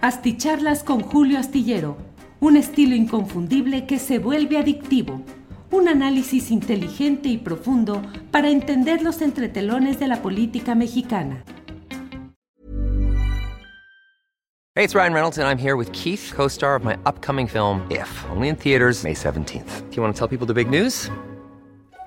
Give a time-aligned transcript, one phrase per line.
[0.00, 1.96] Asticharlas con Julio Astillero,
[2.38, 5.22] un estilo inconfundible que se vuelve adictivo.
[5.72, 8.00] Un análisis inteligente y profundo
[8.30, 11.42] para entender los entretelones de la política mexicana.
[14.76, 17.84] Hey, it's Ryan Reynolds, and I'm here with Keith, co star of my upcoming film,
[17.90, 19.90] If, only in theaters, May 17th.
[19.90, 21.10] Do you want to tell people the big news?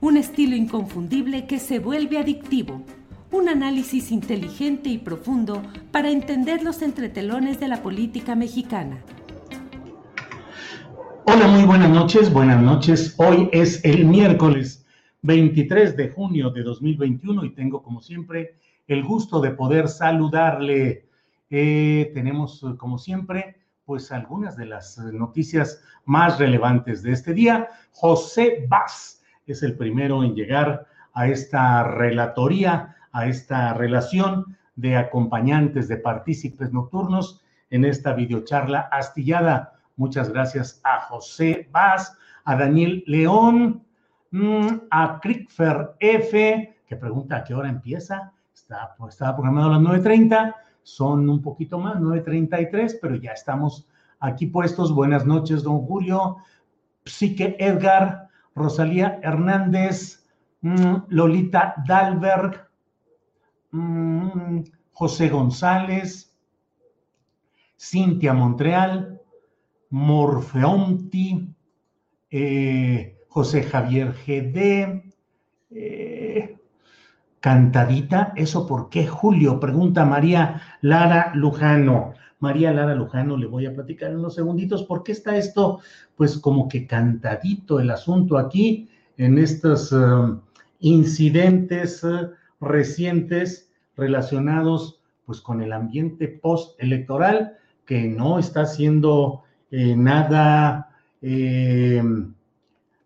[0.00, 2.82] un estilo inconfundible que se vuelve adictivo.
[3.30, 5.62] Un análisis inteligente y profundo
[5.92, 8.98] para entender los entretelones de la política mexicana.
[11.26, 13.14] Hola, muy buenas noches, buenas noches.
[13.18, 14.86] Hoy es el miércoles
[15.22, 18.56] 23 de junio de 2021 y tengo como siempre
[18.88, 21.04] el gusto de poder saludarle.
[21.50, 27.68] Eh, tenemos como siempre pues algunas de las noticias más relevantes de este día.
[27.92, 35.88] José Vaz es el primero en llegar a esta relatoría, a esta relación de acompañantes,
[35.88, 39.74] de partícipes nocturnos en esta videocharla astillada.
[39.96, 43.84] Muchas gracias a José Vaz, a Daniel León,
[44.30, 48.32] mm, a Crickfer F, que pregunta a qué hora empieza.
[48.54, 53.86] Está, estaba programado a las 9.30, son un poquito más, 9.33, pero ya estamos
[54.20, 54.94] aquí puestos.
[54.94, 56.38] Buenas noches, don Julio.
[57.04, 60.26] Psique Edgar, Rosalía Hernández,
[60.62, 62.68] mm, Lolita Dalberg,
[63.72, 64.60] mm,
[64.92, 66.34] José González,
[67.78, 69.20] Cintia Montreal,
[69.90, 71.54] Morfeonti,
[72.30, 75.12] eh, José Javier GD,
[75.70, 76.56] eh,
[77.40, 79.58] Cantadita, ¿eso por qué, Julio?
[79.58, 82.12] Pregunta María Lara Lujano.
[82.40, 85.80] María Lara Lujano, le voy a platicar en unos segunditos por qué está esto,
[86.16, 89.96] pues como que cantadito el asunto aquí en estos eh,
[90.80, 92.28] incidentes eh,
[92.60, 100.90] recientes relacionados pues con el ambiente postelectoral que no está siendo eh, nada
[101.22, 102.02] eh,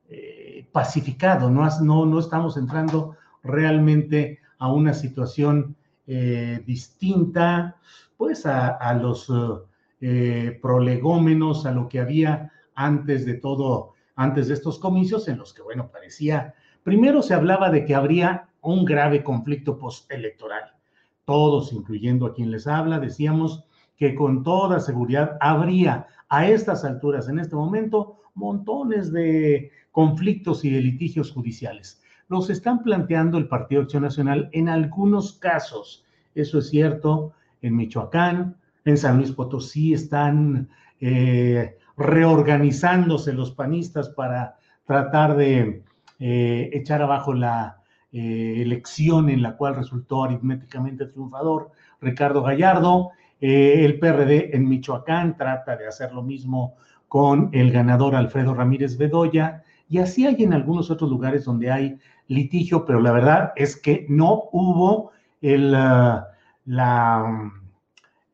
[0.09, 7.76] eh, pacificado, no, no, no estamos entrando realmente a una situación eh, distinta,
[8.16, 9.62] pues a, los eh,
[10.00, 15.54] eh, prolegómenos, a lo que había antes de todo, antes de estos comicios, en los
[15.54, 20.75] que, bueno, parecía, primero se hablaba de que habría un grave conflicto postelectoral.
[21.25, 23.64] Todos, incluyendo a quien les habla, decíamos
[23.97, 30.70] que con toda seguridad habría a estas alturas, en este momento, montones de conflictos y
[30.70, 32.03] de litigios judiciales.
[32.29, 36.05] Los están planteando el Partido Acción Nacional en algunos casos.
[36.35, 40.69] Eso es cierto en Michoacán, en San Luis Potosí están
[41.01, 45.83] eh, reorganizándose los panistas para tratar de
[46.19, 47.79] eh, echar abajo la
[48.12, 53.11] eh, elección en la cual resultó aritméticamente triunfador Ricardo Gallardo.
[53.41, 56.77] El PRD en Michoacán trata de hacer lo mismo
[57.09, 59.62] con el ganador Alfredo Ramírez Bedoya.
[59.89, 61.99] Y así hay en algunos otros lugares donde hay
[62.29, 66.29] litigio, pero la verdad es que no hubo ah,
[66.65, 67.53] la,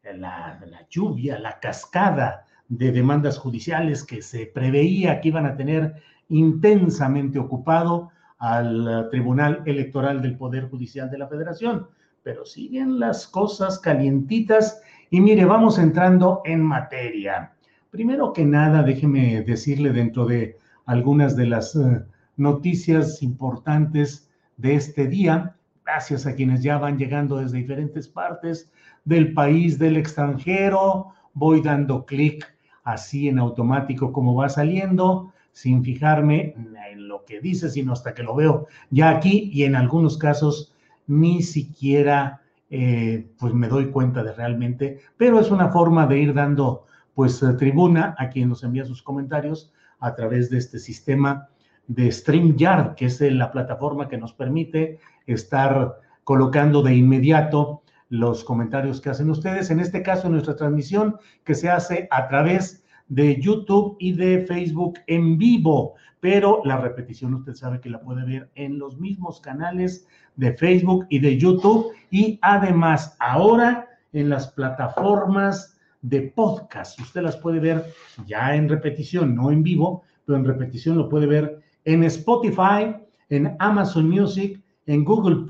[0.05, 5.97] la, la lluvia, la cascada de demandas judiciales que se preveía que iban a tener
[6.29, 11.89] intensamente ocupado al eh, Tribunal Electoral del Poder Judicial de la Federación.
[12.23, 17.53] Pero siguen las cosas calientitas y mire, vamos entrando en materia.
[17.91, 22.05] Primero que nada, déjeme decirle dentro de algunas de las eh,
[22.41, 25.55] noticias importantes de este día,
[25.85, 28.73] gracias a quienes ya van llegando desde diferentes partes
[29.05, 32.47] del país, del extranjero, voy dando clic
[32.83, 38.23] así en automático como va saliendo, sin fijarme en lo que dice, sino hasta que
[38.23, 40.75] lo veo ya aquí y en algunos casos
[41.07, 42.41] ni siquiera
[42.71, 47.45] eh, pues me doy cuenta de realmente, pero es una forma de ir dando pues
[47.59, 51.50] tribuna a quien nos envía sus comentarios a través de este sistema
[51.91, 59.01] de StreamYard, que es la plataforma que nos permite estar colocando de inmediato los comentarios
[59.01, 59.71] que hacen ustedes.
[59.71, 65.01] En este caso, nuestra transmisión que se hace a través de YouTube y de Facebook
[65.09, 70.07] en vivo, pero la repetición usted sabe que la puede ver en los mismos canales
[70.37, 77.01] de Facebook y de YouTube y además ahora en las plataformas de podcast.
[77.01, 77.85] Usted las puede ver
[78.27, 82.95] ya en repetición, no en vivo, pero en repetición lo puede ver en Spotify,
[83.29, 85.47] en Amazon Music, en Google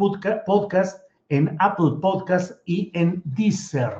[0.46, 3.92] Podcast, en Apple Podcast y en Deezer.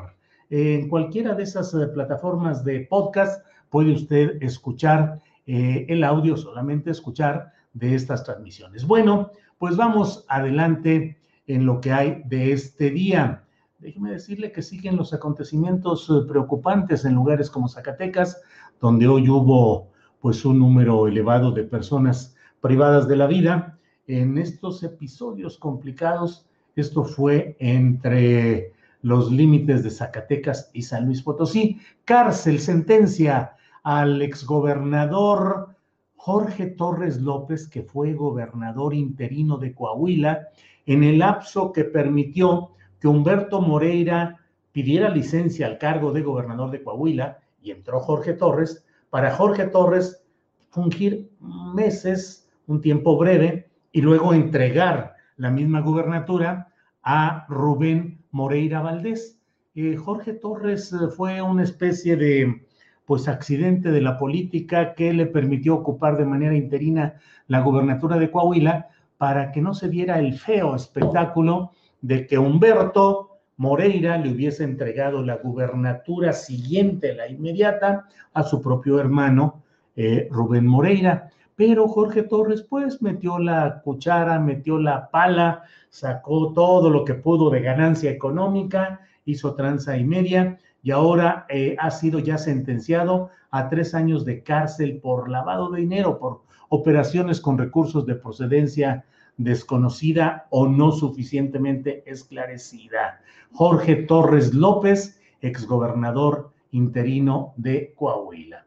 [0.50, 6.90] En cualquiera de esas eh, plataformas de podcast puede usted escuchar eh, el audio, solamente
[6.90, 8.84] escuchar de estas transmisiones.
[8.84, 13.44] Bueno, pues vamos adelante en lo que hay de este día.
[13.78, 18.40] Déjeme decirle que siguen los acontecimientos eh, preocupantes en lugares como Zacatecas,
[18.80, 19.89] donde hoy hubo
[20.20, 23.78] pues un número elevado de personas privadas de la vida.
[24.06, 26.46] En estos episodios complicados,
[26.76, 28.72] esto fue entre
[29.02, 31.80] los límites de Zacatecas y San Luis Potosí.
[32.04, 35.74] Cárcel sentencia al exgobernador
[36.16, 40.48] Jorge Torres López, que fue gobernador interino de Coahuila,
[40.84, 44.38] en el lapso que permitió que Humberto Moreira
[44.72, 50.24] pidiera licencia al cargo de gobernador de Coahuila y entró Jorge Torres, para Jorge Torres
[50.70, 51.30] fungir
[51.74, 56.68] meses, un tiempo breve, y luego entregar la misma gubernatura
[57.02, 59.38] a Rubén Moreira Valdés.
[59.74, 62.66] Eh, Jorge Torres eh, fue una especie de
[63.04, 67.14] pues accidente de la política que le permitió ocupar de manera interina
[67.48, 73.29] la gubernatura de Coahuila para que no se viera el feo espectáculo de que Humberto
[73.60, 79.62] Moreira le hubiese entregado la gubernatura siguiente, la inmediata, a su propio hermano
[79.96, 81.28] eh, Rubén Moreira.
[81.56, 87.50] Pero Jorge Torres, pues, metió la cuchara, metió la pala, sacó todo lo que pudo
[87.50, 93.68] de ganancia económica, hizo tranza y media, y ahora eh, ha sido ya sentenciado a
[93.68, 96.40] tres años de cárcel por lavado de dinero, por
[96.70, 99.04] operaciones con recursos de procedencia
[99.42, 103.20] desconocida o no suficientemente esclarecida.
[103.52, 108.66] Jorge Torres López, exgobernador interino de Coahuila.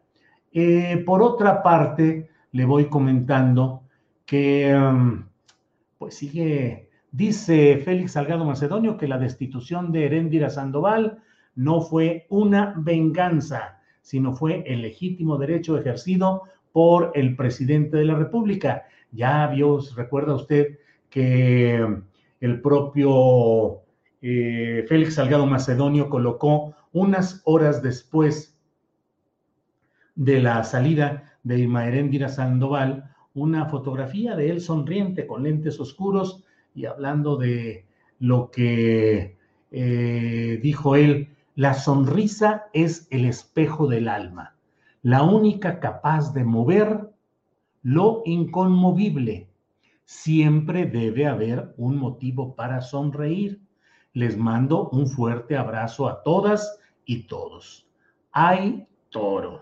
[0.51, 3.83] Eh, por otra parte, le voy comentando
[4.25, 5.25] que, um,
[5.97, 11.19] pues sigue, dice Félix Salgado Macedonio que la destitución de Heréndira Sandoval
[11.55, 16.43] no fue una venganza, sino fue el legítimo derecho ejercido
[16.73, 18.83] por el presidente de la República.
[19.11, 20.79] Ya vio, recuerda usted
[21.09, 21.87] que
[22.41, 23.83] el propio
[24.21, 28.59] eh, Félix Salgado Macedonio colocó unas horas después
[30.15, 36.43] de la salida de Irma Heréndira Sandoval una fotografía de él sonriente con lentes oscuros
[36.75, 37.85] y hablando de
[38.19, 39.37] lo que
[39.71, 44.52] eh, dijo él, la sonrisa es el espejo del alma,
[45.03, 47.09] la única capaz de mover
[47.83, 49.49] lo inconmovible.
[50.05, 53.61] Siempre debe haber un motivo para sonreír.
[54.13, 57.85] Les mando un fuerte abrazo a todas y todos.
[58.31, 59.61] ¡Ay, toro!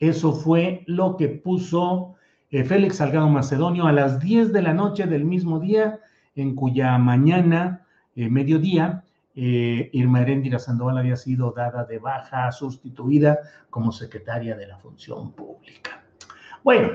[0.00, 2.16] Eso fue lo que puso
[2.50, 6.00] eh, Félix Salgado Macedonio a las 10 de la noche del mismo día,
[6.34, 13.38] en cuya mañana, eh, mediodía, eh, Irma Heréndira Sandoval había sido dada de baja, sustituida
[13.70, 16.02] como secretaria de la Función Pública.
[16.62, 16.90] Bueno,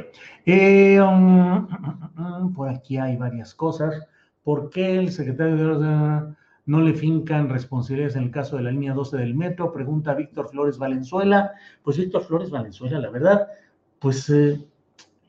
[0.47, 4.07] um, por aquí hay varias cosas.
[4.43, 6.35] ¿Por qué el secretario de
[6.67, 9.71] no le fincan responsabilidades en el caso de la línea 12 del metro?
[9.71, 11.51] Pregunta Víctor Flores Valenzuela.
[11.83, 13.47] Pues Víctor Flores Valenzuela, la verdad,
[13.99, 14.63] pues eh,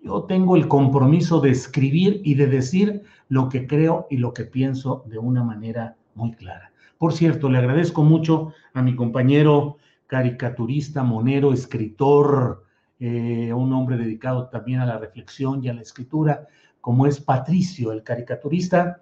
[0.02, 4.44] yo tengo el compromiso de escribir y de decir lo que creo y lo que
[4.44, 6.72] pienso de una manera muy clara.
[6.98, 9.76] Por cierto, le agradezco mucho a mi compañero
[10.06, 12.64] caricaturista, monero, escritor,
[12.98, 16.46] eh, un hombre dedicado también a la reflexión y a la escritura,
[16.80, 19.00] como es Patricio, el caricaturista,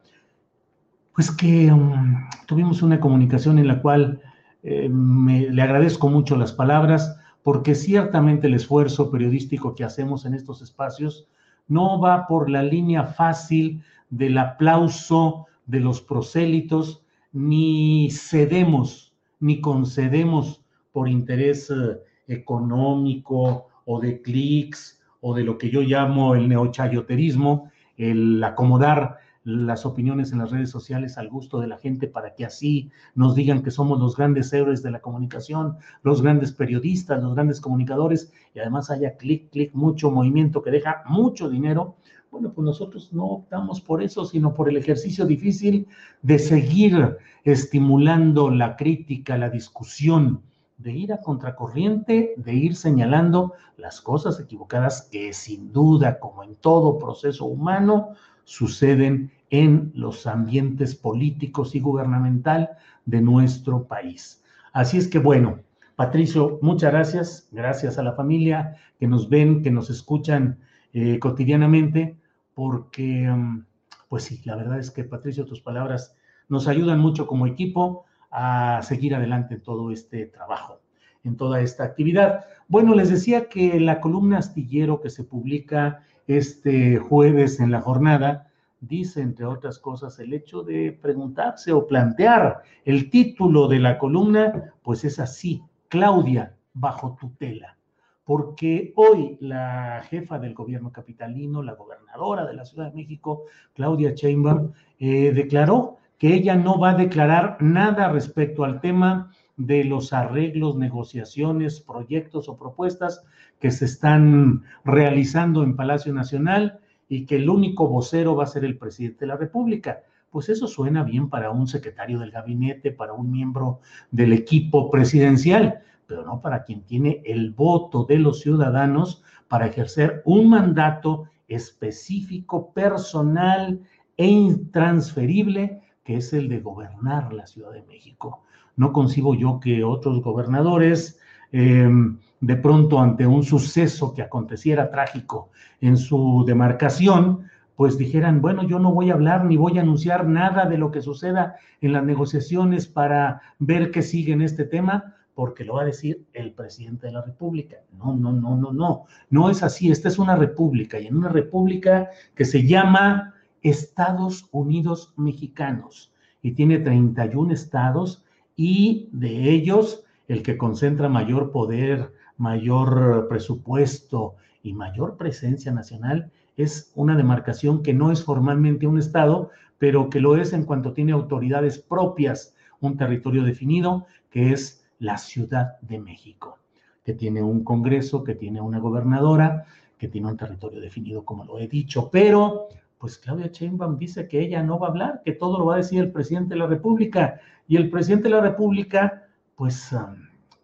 [1.15, 4.21] pues que um, tuvimos una comunicación en la cual
[4.65, 10.63] eh, le agradezco mucho las palabras, porque ciertamente el esfuerzo periodístico que hacemos en estos
[10.63, 11.29] espacios
[11.69, 17.04] no va por la línea fácil del aplauso de los prosélitos,
[17.35, 20.63] ni cedemos, ni concedemos
[20.93, 27.71] por interés eh, económico o de clics o de lo que yo llamo el neochayoterismo,
[27.97, 32.47] el acomodar las opiniones en las redes sociales al gusto de la gente para que
[32.47, 37.35] así nos digan que somos los grandes héroes de la comunicación, los grandes periodistas, los
[37.35, 41.97] grandes comunicadores y además haya clic, clic, mucho movimiento que deja mucho dinero.
[42.35, 45.87] Bueno, pues nosotros no optamos por eso, sino por el ejercicio difícil
[46.21, 50.43] de seguir estimulando la crítica, la discusión,
[50.77, 56.57] de ir a contracorriente, de ir señalando las cosas equivocadas que sin duda, como en
[56.57, 62.71] todo proceso humano, suceden en los ambientes políticos y gubernamental
[63.05, 64.43] de nuestro país.
[64.73, 65.61] Así es que bueno,
[65.95, 70.59] Patricio, muchas gracias, gracias a la familia que nos ven, que nos escuchan
[70.93, 72.17] eh, cotidianamente,
[72.55, 73.65] porque, mm,
[74.09, 76.17] pues sí, la verdad es que Patricio, tus palabras
[76.49, 80.81] nos ayudan mucho como equipo a seguir adelante en todo este trabajo,
[81.23, 82.45] en toda esta actividad.
[82.69, 88.51] Bueno, les decía que la columna astillero que se publica este jueves en la jornada
[88.81, 94.75] dice, entre otras cosas, el hecho de preguntarse o plantear el título de la columna,
[94.83, 97.77] pues es así, Claudia, bajo tutela.
[98.25, 104.13] Porque hoy la jefa del gobierno capitalino, la gobernadora de la Ciudad de México, Claudia
[104.15, 110.13] Sheinbaum, eh, declaró que ella no va a declarar nada respecto al tema de los
[110.13, 113.25] arreglos, negociaciones, proyectos o propuestas
[113.61, 118.65] que se están realizando en Palacio Nacional y que el único vocero va a ser
[118.65, 120.03] el presidente de la República.
[120.31, 125.81] Pues eso suena bien para un secretario del gabinete, para un miembro del equipo presidencial,
[126.07, 132.73] pero no para quien tiene el voto de los ciudadanos para ejercer un mandato específico,
[132.73, 133.81] personal
[134.17, 138.43] e intransferible que es el de gobernar la Ciudad de México.
[138.77, 141.19] No concibo yo que otros gobernadores,
[141.51, 148.63] em, de pronto ante un suceso que aconteciera trágico en su demarcación, pues dijeran, bueno,
[148.65, 151.93] yo no voy a hablar ni voy a anunciar nada de lo que suceda en
[151.93, 156.53] las negociaciones para ver qué sigue en este tema, porque lo va a decir el
[156.53, 157.79] presidente de la República.
[157.99, 159.05] No, no, no, no, no.
[159.31, 159.91] No es así.
[159.91, 166.13] Esta es una república y en una república que se llama Estados Unidos mexicanos
[166.43, 168.25] y tiene 31 estados
[168.57, 176.93] y de ellos el que concentra mayor poder, mayor presupuesto y mayor presencia nacional es
[176.95, 181.13] una demarcación que no es formalmente un estado, pero que lo es en cuanto tiene
[181.13, 186.59] autoridades propias, un territorio definido, que es la Ciudad de México,
[187.05, 189.67] que tiene un Congreso, que tiene una gobernadora,
[189.99, 192.69] que tiene un territorio definido, como lo he dicho, pero
[192.99, 195.79] pues Claudia Sheinbaum dice que ella no va a hablar, que todo lo va a
[195.79, 197.39] decir el presidente de la República.
[197.69, 199.95] Y el presidente de la República, pues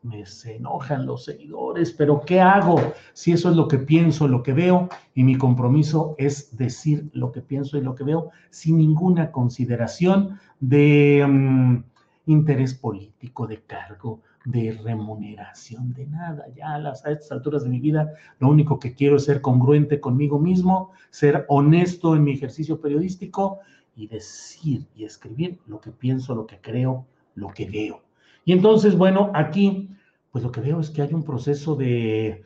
[0.02, 2.80] me se enojan los seguidores, pero ¿qué hago
[3.12, 4.88] si eso es lo que pienso, lo que veo?
[5.14, 10.40] Y mi compromiso es decir lo que pienso y lo que veo sin ninguna consideración
[10.60, 11.84] de mm,
[12.26, 16.46] interés político, de cargo, de remuneración, de nada.
[16.56, 20.38] Ya a, estas alturas de mi vida, lo único que quiero es ser congruente conmigo
[20.38, 23.58] mismo, ser honesto en mi ejercicio periodístico
[23.96, 28.02] y decir y escribir lo que pienso, lo que creo, lo que veo.
[28.44, 29.90] Y entonces, bueno, aquí,
[30.32, 32.42] pues lo que veo es que hay un proceso de,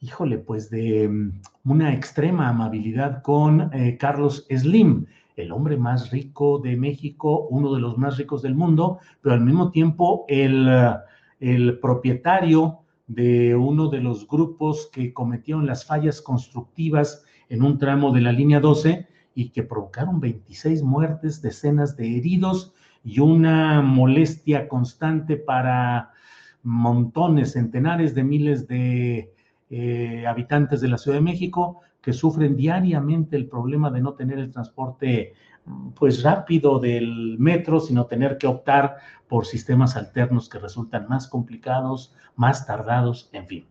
[0.00, 1.40] híjole, pues de mm,
[1.70, 7.80] una extrema amabilidad con eh, Carlos Slim el hombre más rico de México, uno de
[7.80, 10.66] los más ricos del mundo, pero al mismo tiempo el
[11.40, 18.12] el propietario de uno de los grupos que cometieron las fallas constructivas en un tramo
[18.12, 22.72] de la línea 12 y que provocaron 26 muertes, decenas de heridos
[23.04, 26.10] y una molestia constante para
[26.62, 29.32] montones, centenares de miles de
[29.70, 34.38] eh, habitantes de la Ciudad de México que sufren diariamente el problema de no tener
[34.38, 35.34] el transporte
[35.94, 38.96] pues rápido del metro, sino tener que optar
[39.28, 43.66] por sistemas alternos que resultan más complicados, más tardados, en fin.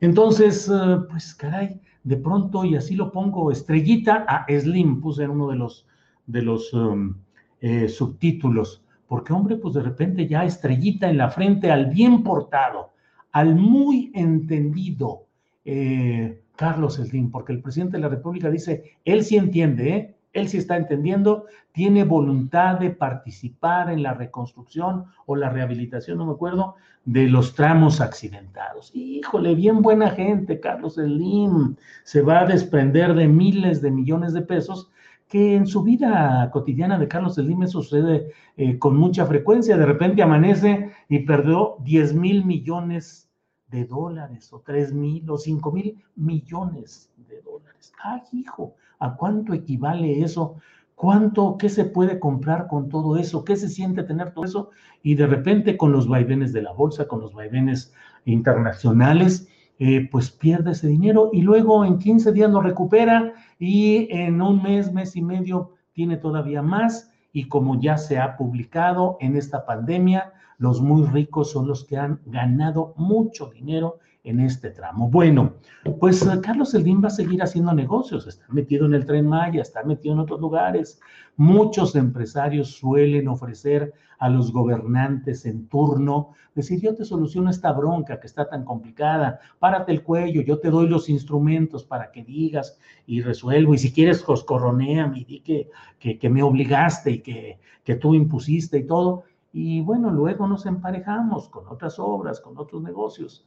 [0.00, 5.30] Entonces, eh, pues caray, de pronto, y así lo pongo, estrellita a Slim, puse en
[5.30, 5.86] uno de los,
[6.26, 7.14] de los um,
[7.60, 12.92] eh, subtítulos, porque hombre, pues de repente ya estrellita en la frente al bien portado,
[13.32, 15.26] al muy entendido
[15.64, 20.17] eh, Carlos Slim, porque el presidente de la República dice, él sí entiende, ¿eh?
[20.32, 26.26] Él sí está entendiendo, tiene voluntad de participar en la reconstrucción o la rehabilitación, no
[26.26, 28.90] me acuerdo, de los tramos accidentados.
[28.94, 34.42] Híjole, bien buena gente, Carlos Slim, se va a desprender de miles de millones de
[34.42, 34.90] pesos
[35.28, 39.76] que en su vida cotidiana de Carlos Slim sucede eh, con mucha frecuencia.
[39.76, 43.27] De repente amanece y perdió 10 mil millones
[43.70, 47.92] de dólares, o 3 mil, o 5 mil millones de dólares.
[48.02, 48.74] ¡Ay, hijo!
[48.98, 50.56] ¿A cuánto equivale eso?
[50.94, 53.44] ¿Cuánto, qué se puede comprar con todo eso?
[53.44, 54.70] ¿Qué se siente tener todo eso?
[55.02, 57.92] Y de repente con los vaivenes de la bolsa, con los vaivenes
[58.24, 59.48] internacionales,
[59.78, 64.60] eh, pues pierde ese dinero y luego en 15 días lo recupera y en un
[64.60, 69.64] mes, mes y medio tiene todavía más y como ya se ha publicado en esta
[69.64, 75.08] pandemia, los muy ricos son los que han ganado mucho dinero en este tramo.
[75.08, 75.54] Bueno,
[76.00, 79.62] pues eh, Carlos Slim va a seguir haciendo negocios, está metido en el tren Maya,
[79.62, 81.00] está metido en otros lugares.
[81.36, 88.18] Muchos empresarios suelen ofrecer a los gobernantes en turno, decir, yo te soluciono esta bronca
[88.18, 92.78] que está tan complicada, párate el cuello, yo te doy los instrumentos para que digas
[93.06, 97.60] y resuelvo, y si quieres, coscorroneame y di que, que, que me obligaste y que,
[97.84, 99.24] que tú impusiste y todo.
[99.52, 103.46] Y bueno, luego nos emparejamos con otras obras, con otros negocios.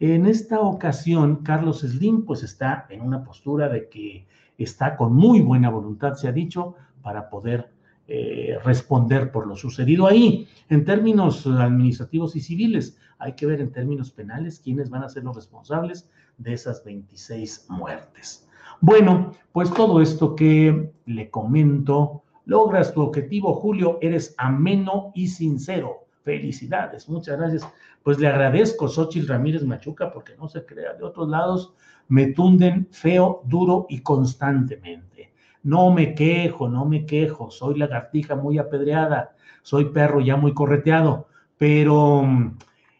[0.00, 4.26] En esta ocasión, Carlos Slim pues está en una postura de que
[4.58, 7.70] está con muy buena voluntad, se ha dicho, para poder
[8.08, 10.48] eh, responder por lo sucedido ahí.
[10.68, 15.22] En términos administrativos y civiles, hay que ver en términos penales quiénes van a ser
[15.22, 18.48] los responsables de esas 26 muertes.
[18.80, 26.06] Bueno, pues todo esto que le comento, logras tu objetivo, Julio, eres ameno y sincero.
[26.22, 27.66] Felicidades, muchas gracias.
[28.02, 31.74] Pues le agradezco, Xochitl Ramírez Machuca, porque no se crea, de otros lados
[32.08, 35.32] me tunden feo, duro y constantemente.
[35.62, 41.28] No me quejo, no me quejo, soy lagartija muy apedreada, soy perro ya muy correteado,
[41.56, 42.24] pero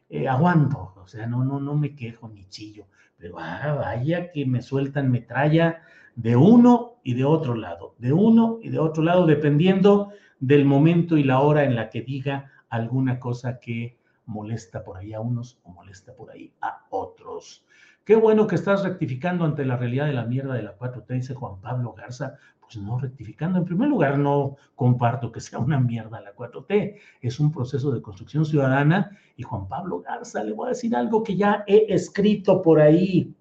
[0.09, 2.87] eh, aguanto, o sea, no, no, no me quejo ni chillo,
[3.19, 5.83] pero ah, vaya que me sueltan metralla
[6.15, 11.17] de uno y de otro lado, de uno y de otro lado, dependiendo del momento
[11.17, 15.59] y la hora en la que diga alguna cosa que molesta por ahí a unos
[15.63, 17.65] o molesta por ahí a otros.
[18.05, 21.35] Qué bueno que estás rectificando ante la realidad de la mierda de la 4T, dice
[21.35, 22.37] Juan Pablo Garza.
[22.61, 23.59] Pues no rectificando.
[23.59, 26.97] En primer lugar, no comparto que sea una mierda la 4T.
[27.21, 29.17] Es un proceso de construcción ciudadana.
[29.37, 33.37] Y Juan Pablo Garza, le voy a decir algo que ya he escrito por ahí.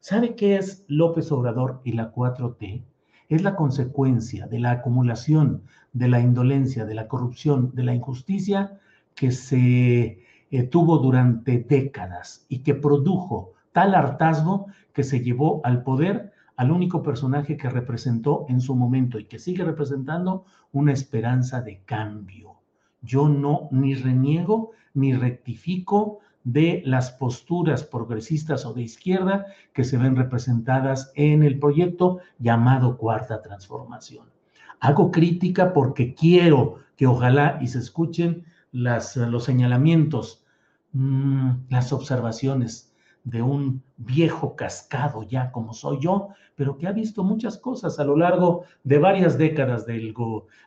[0.00, 2.84] ¿Sabe qué es López Obrador y la 4T?
[3.32, 5.62] Es la consecuencia de la acumulación
[5.94, 8.78] de la indolencia, de la corrupción, de la injusticia
[9.14, 15.82] que se eh, tuvo durante décadas y que produjo tal hartazgo que se llevó al
[15.82, 21.62] poder al único personaje que representó en su momento y que sigue representando una esperanza
[21.62, 22.56] de cambio.
[23.00, 29.96] Yo no ni reniego ni rectifico de las posturas progresistas o de izquierda que se
[29.96, 34.26] ven representadas en el proyecto llamado Cuarta Transformación.
[34.80, 40.44] Hago crítica porque quiero que ojalá y se escuchen las, los señalamientos,
[40.92, 42.92] mm, las observaciones
[43.24, 48.04] de un viejo cascado ya como soy yo, pero que ha visto muchas cosas a
[48.04, 50.12] lo largo de varias décadas del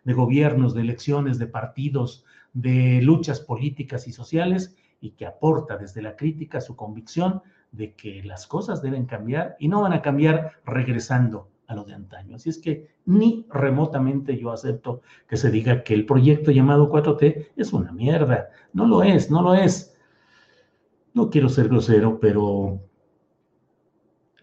[0.03, 4.75] de gobiernos, de elecciones, de partidos, de luchas políticas y sociales,
[5.06, 9.68] y que aporta desde la crítica su convicción de que las cosas deben cambiar y
[9.68, 12.36] no van a cambiar regresando a lo de antaño.
[12.36, 17.50] Así es que ni remotamente yo acepto que se diga que el proyecto llamado 4T
[17.56, 18.50] es una mierda.
[18.74, 19.96] No lo es, no lo es.
[21.13, 22.82] No quiero ser grosero, pero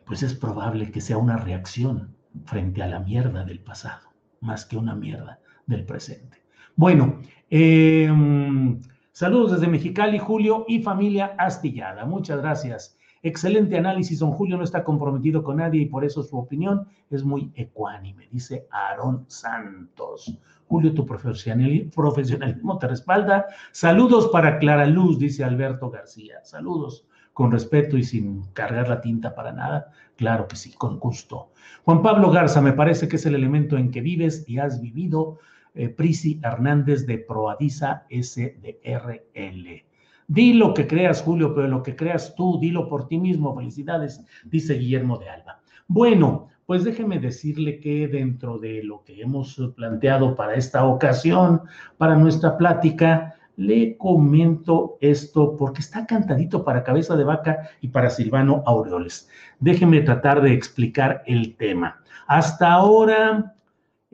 [0.07, 4.77] pues es probable que sea una reacción frente a la mierda del pasado, más que
[4.77, 6.39] una mierda del presente.
[6.77, 7.21] Bueno,
[7.51, 8.81] em,
[9.13, 12.05] saludos desde Mexicali, Julio y familia astillada.
[12.05, 12.99] Muchas gracias.
[13.23, 17.23] Excelente análisis, don Julio no está comprometido con nadie y por eso su opinión es
[17.23, 20.37] muy ecuánime, dice Aarón Santos.
[20.67, 23.47] Julio, tu profesionalismo te respalda.
[23.71, 26.41] Saludos para Clara Luz, dice Alberto García.
[26.43, 29.93] Saludos con respeto y sin cargar la tinta para nada.
[30.17, 31.51] Claro que sí, con gusto.
[31.85, 35.39] Juan Pablo Garza, me parece que es el elemento en que vives y has vivido.
[35.75, 39.85] Eh, Prisi Hernández de Proadiza SDRL.
[40.27, 43.57] Di lo que creas, Julio, pero lo que creas tú, dilo por ti mismo.
[43.57, 45.61] Felicidades, dice Guillermo de Alba.
[45.89, 51.63] Bueno, pues déjeme decirle que dentro de lo que hemos planteado para esta ocasión,
[51.99, 58.11] para nuestra plática, le comento esto porque está cantadito para Cabeza de Vaca y para
[58.11, 59.29] Silvano Aureoles.
[59.59, 62.01] Déjeme tratar de explicar el tema.
[62.27, 63.55] Hasta ahora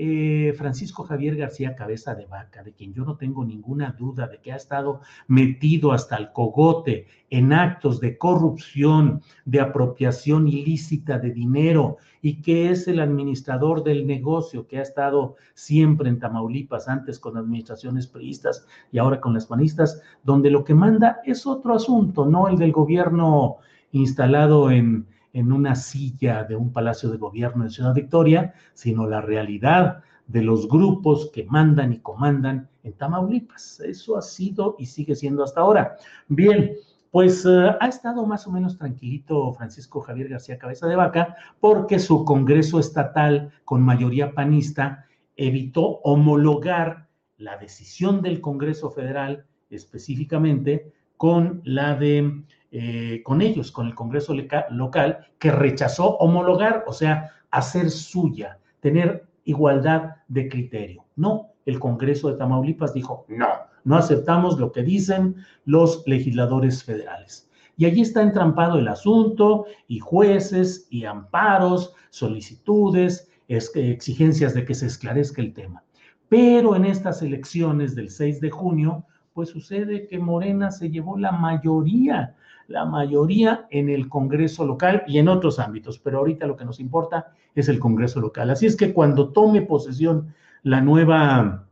[0.01, 4.41] eh, Francisco Javier García Cabeza de Vaca, de quien yo no tengo ninguna duda de
[4.41, 11.33] que ha estado metido hasta el cogote en actos de corrupción, de apropiación ilícita de
[11.33, 17.19] dinero y que es el administrador del negocio que ha estado siempre en Tamaulipas, antes
[17.19, 22.25] con administraciones priistas y ahora con las panistas, donde lo que manda es otro asunto,
[22.25, 23.57] no el del gobierno
[23.91, 25.07] instalado en
[25.38, 30.42] en una silla de un palacio de gobierno en Ciudad Victoria, sino la realidad de
[30.42, 33.81] los grupos que mandan y comandan en Tamaulipas.
[33.81, 35.96] Eso ha sido y sigue siendo hasta ahora.
[36.27, 36.74] Bien,
[37.12, 42.01] pues uh, ha estado más o menos tranquilito Francisco Javier García Cabeza de Vaca porque
[42.01, 51.62] su Congreso Estatal con mayoría panista evitó homologar la decisión del Congreso Federal específicamente con
[51.64, 54.35] la de, eh, con ellos, con el Congreso
[54.70, 61.04] local, que rechazó homologar, o sea, hacer suya, tener igualdad de criterio.
[61.16, 63.48] No, el Congreso de Tamaulipas dijo, no,
[63.85, 67.48] no aceptamos lo que dicen los legisladores federales.
[67.78, 74.87] Y allí está entrampado el asunto y jueces y amparos, solicitudes, exigencias de que se
[74.87, 75.85] esclarezca el tema.
[76.28, 81.33] Pero en estas elecciones del 6 de junio, pues sucede que Morena se llevó la
[81.33, 82.35] mayoría,
[82.68, 86.78] la mayoría en el Congreso local y en otros ámbitos, pero ahorita lo que nos
[86.78, 88.50] importa es el Congreso local.
[88.50, 91.66] Así es que cuando tome posesión la nueva,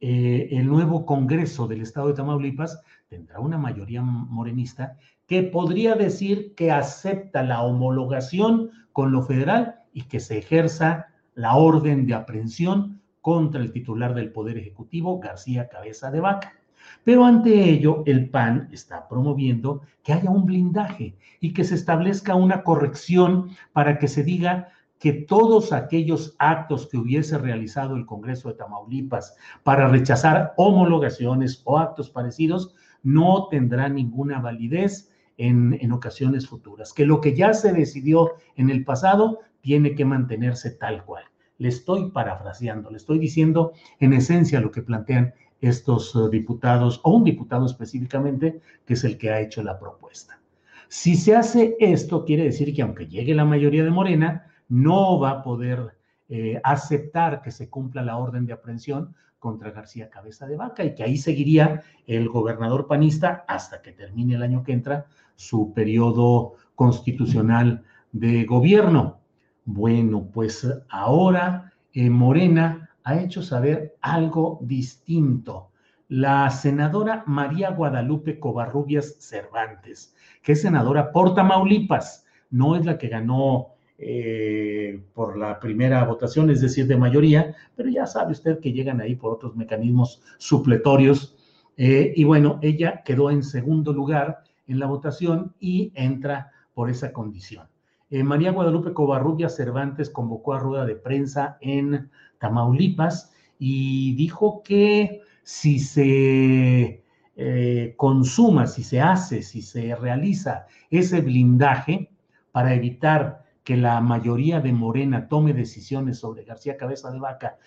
[0.00, 6.54] eh, el nuevo Congreso del Estado de Tamaulipas, tendrá una mayoría morenista que podría decir
[6.54, 13.00] que acepta la homologación con lo federal y que se ejerza la orden de aprehensión
[13.22, 16.59] contra el titular del Poder Ejecutivo, García Cabeza de Vaca.
[17.04, 22.34] Pero ante ello, el PAN está promoviendo que haya un blindaje y que se establezca
[22.34, 24.68] una corrección para que se diga
[25.00, 31.78] que todos aquellos actos que hubiese realizado el Congreso de Tamaulipas para rechazar homologaciones o
[31.78, 37.72] actos parecidos no tendrán ninguna validez en, en, ocasiones futuras, que lo que ya se
[37.72, 41.24] decidió en el pasado tiene que mantenerse tal cual.
[41.56, 47.10] Le estoy parafraseando, le estoy diciendo en esencia lo que plantean estos eh, diputados o
[47.10, 50.40] un diputado específicamente que es el que ha hecho la propuesta.
[50.88, 55.30] Si se hace esto, quiere decir que aunque llegue la mayoría de Morena, no va
[55.30, 55.96] a poder
[56.28, 60.94] eh, aceptar que se cumpla la orden de aprehensión contra García Cabeza de Vaca y
[60.94, 66.54] que ahí seguiría el gobernador panista hasta que termine el año que entra su periodo
[66.74, 69.18] constitucional de gobierno.
[69.64, 72.79] Bueno, pues ahora eh, Morena
[73.10, 75.70] ha hecho saber algo distinto.
[76.08, 83.08] La senadora María Guadalupe Covarrubias Cervantes, que es senadora por Tamaulipas, no es la que
[83.08, 88.72] ganó eh, por la primera votación, es decir, de mayoría, pero ya sabe usted que
[88.72, 91.36] llegan ahí por otros mecanismos supletorios.
[91.76, 97.12] Eh, y bueno, ella quedó en segundo lugar en la votación y entra por esa
[97.12, 97.66] condición.
[98.10, 105.22] Eh, María Guadalupe Covarrubias Cervantes convocó a rueda de prensa en Tamaulipas y dijo que
[105.44, 107.04] si se
[107.36, 112.10] eh, consuma, si se hace, si se realiza ese blindaje
[112.50, 117.58] para evitar que la mayoría de Morena tome decisiones sobre García Cabeza de Vaca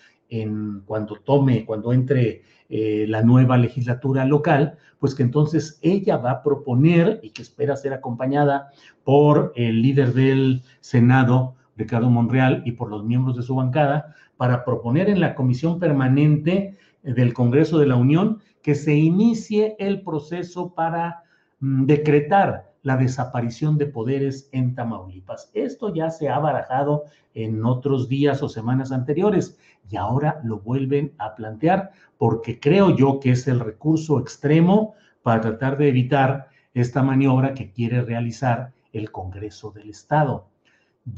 [0.42, 6.30] en cuando tome, cuando entre eh, la nueva legislatura local, pues que entonces ella va
[6.30, 8.70] a proponer y que espera ser acompañada
[9.04, 14.64] por el líder del Senado, Ricardo Monreal, y por los miembros de su bancada, para
[14.64, 20.74] proponer en la comisión permanente del Congreso de la Unión que se inicie el proceso
[20.74, 21.22] para
[21.60, 25.50] mm, decretar la desaparición de poderes en Tamaulipas.
[25.54, 29.58] Esto ya se ha barajado en otros días o semanas anteriores
[29.90, 35.40] y ahora lo vuelven a plantear porque creo yo que es el recurso extremo para
[35.40, 40.46] tratar de evitar esta maniobra que quiere realizar el Congreso del Estado.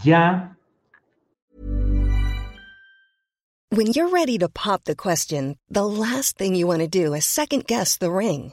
[0.04, 0.56] Ya.
[3.70, 7.24] When you're ready to pop the question, the last thing you want to do is
[7.24, 8.52] second guess the ring.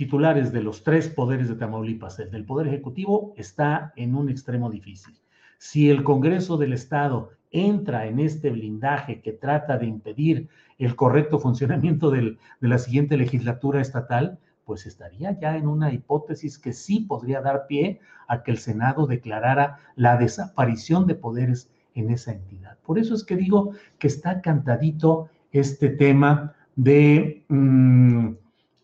[0.00, 4.70] titulares de los tres poderes de Tamaulipas, el del Poder Ejecutivo, está en un extremo
[4.70, 5.14] difícil.
[5.58, 11.38] Si el Congreso del Estado entra en este blindaje que trata de impedir el correcto
[11.38, 17.42] funcionamiento de la siguiente legislatura estatal, pues estaría ya en una hipótesis que sí podría
[17.42, 22.78] dar pie a que el Senado declarara la desaparición de poderes en esa entidad.
[22.86, 28.30] Por eso es que digo que está cantadito este tema de mm,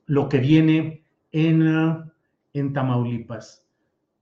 [0.09, 1.06] lo que viene
[1.37, 2.11] en,
[2.55, 3.67] en Tamaulipas.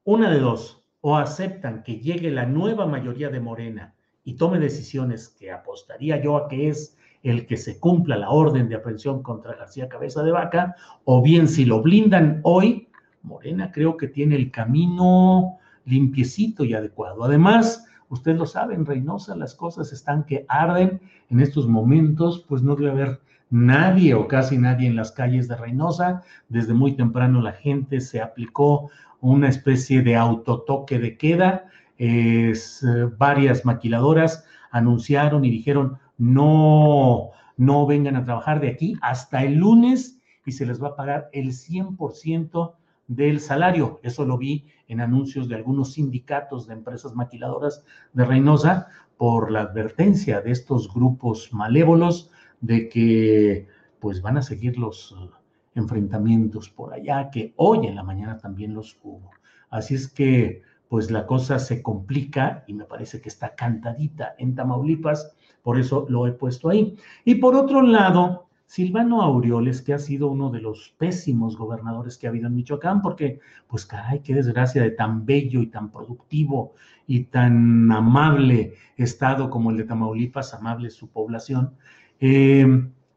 [0.02, 5.28] Una de dos, o aceptan que llegue la nueva mayoría de Morena y tome decisiones
[5.28, 9.54] que apostaría yo a que es el que se cumpla la orden de aprehensión contra
[9.54, 10.74] García Cabeza de Vaca,
[11.04, 12.88] o bien si lo blindan hoy,
[13.22, 17.22] Morena creo que tiene el camino limpiecito y adecuado.
[17.22, 21.00] Además, usted lo sabe, en Reynosa las cosas están que arden
[21.30, 23.20] en estos momentos, pues no debe haber
[23.54, 26.22] nadie o casi nadie en las calles de Reynosa.
[26.48, 28.90] Desde muy temprano la gente se aplicó
[29.20, 31.66] una especie de autotoque de queda.
[31.96, 39.44] Es, eh, varias maquiladoras anunciaron y dijeron no, no vengan a trabajar de aquí hasta
[39.44, 42.74] el lunes y se les va a pagar el 100%
[43.06, 44.00] del salario.
[44.02, 49.60] Eso lo vi en anuncios de algunos sindicatos de empresas maquiladoras de Reynosa por la
[49.60, 53.66] advertencia de estos grupos malévolos de que
[54.00, 55.30] pues van a seguir los uh,
[55.74, 59.30] enfrentamientos por allá, que hoy en la mañana también los hubo.
[59.70, 64.54] Así es que pues la cosa se complica y me parece que está cantadita en
[64.54, 66.94] Tamaulipas por eso lo he puesto ahí.
[67.24, 72.26] Y por otro lado, Silvano Aureoles, que ha sido uno de los pésimos gobernadores que
[72.26, 76.74] ha habido en Michoacán, porque, pues caray, qué desgracia de tan bello y tan productivo
[77.06, 81.72] y tan amable estado como el de Tamaulipas, amable su población,
[82.20, 82.66] eh,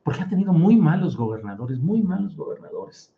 [0.03, 3.13] porque ha tenido muy malos gobernadores, muy malos gobernadores,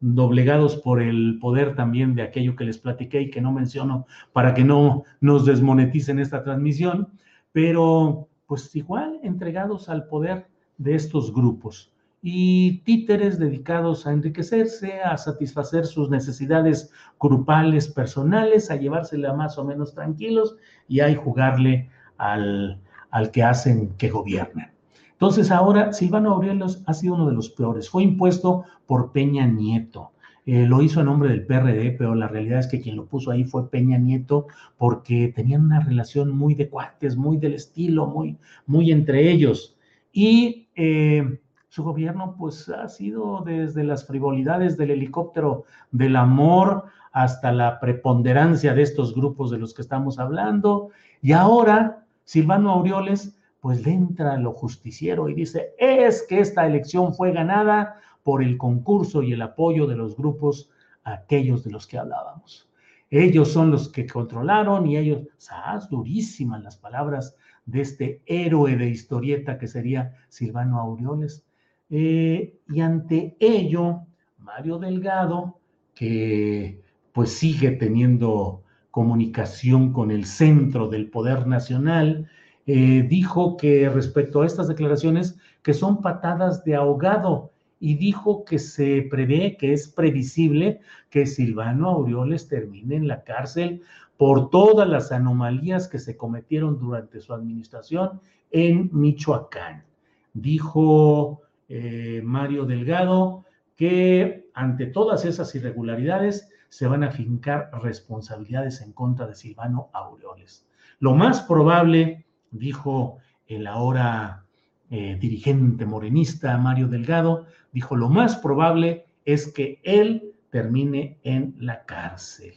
[0.00, 4.52] doblegados por el poder también de aquello que les platiqué y que no menciono para
[4.52, 7.08] que no nos desmoneticen esta transmisión,
[7.52, 15.16] pero pues igual entregados al poder de estos grupos y títeres dedicados a enriquecerse, a
[15.18, 20.56] satisfacer sus necesidades grupales, personales, a llevársela más o menos tranquilos
[20.88, 24.73] y a jugarle al, al que hacen que gobiernen.
[25.14, 27.88] Entonces ahora Silvano Aurelos ha sido uno de los peores.
[27.88, 30.10] Fue impuesto por Peña Nieto.
[30.46, 33.30] Eh, lo hizo a nombre del PRD, pero la realidad es que quien lo puso
[33.30, 34.46] ahí fue Peña Nieto,
[34.76, 39.74] porque tenían una relación muy de cuates, muy del estilo, muy, muy entre ellos.
[40.12, 47.50] Y eh, su gobierno, pues, ha sido desde las frivolidades del helicóptero del amor hasta
[47.50, 50.90] la preponderancia de estos grupos de los que estamos hablando.
[51.22, 57.14] Y ahora, Silvano Aureoles, pues le entra lo justiciero y dice, es que esta elección
[57.14, 60.68] fue ganada por el concurso y el apoyo de los grupos,
[61.02, 62.68] aquellos de los que hablábamos.
[63.08, 65.88] Ellos son los que controlaron y ellos, ¿sabes?
[65.88, 71.42] Durísimas las palabras de este héroe de historieta que sería Silvano Aureoles.
[71.88, 74.02] Eh, y ante ello,
[74.36, 75.58] Mario Delgado,
[75.94, 76.82] que
[77.14, 82.28] pues sigue teniendo comunicación con el centro del poder nacional,
[82.66, 88.58] eh, dijo que respecto a estas declaraciones, que son patadas de ahogado y dijo que
[88.58, 93.82] se prevé, que es previsible que Silvano Aureoles termine en la cárcel
[94.16, 99.84] por todas las anomalías que se cometieron durante su administración en Michoacán.
[100.32, 103.44] Dijo eh, Mario Delgado
[103.76, 110.66] que ante todas esas irregularidades se van a fincar responsabilidades en contra de Silvano Aureoles.
[111.00, 112.24] Lo más probable,
[112.54, 114.44] dijo el ahora
[114.90, 121.84] eh, dirigente morenista Mario Delgado, dijo lo más probable es que él termine en la
[121.84, 122.54] cárcel.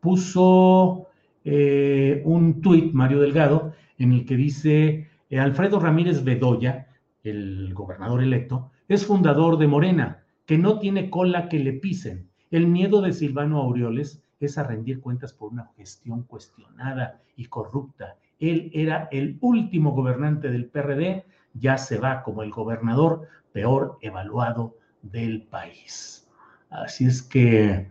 [0.00, 1.08] Puso
[1.44, 6.88] eh, un tuit, Mario Delgado, en el que dice, eh, Alfredo Ramírez Bedoya,
[7.22, 12.28] el gobernador electo, es fundador de Morena, que no tiene cola que le pisen.
[12.50, 18.16] El miedo de Silvano Aureoles es a rendir cuentas por una gestión cuestionada y corrupta.
[18.50, 24.76] Él era el último gobernante del PRD ya se va como el gobernador peor evaluado
[25.02, 26.28] del país.
[26.70, 27.90] Así es que,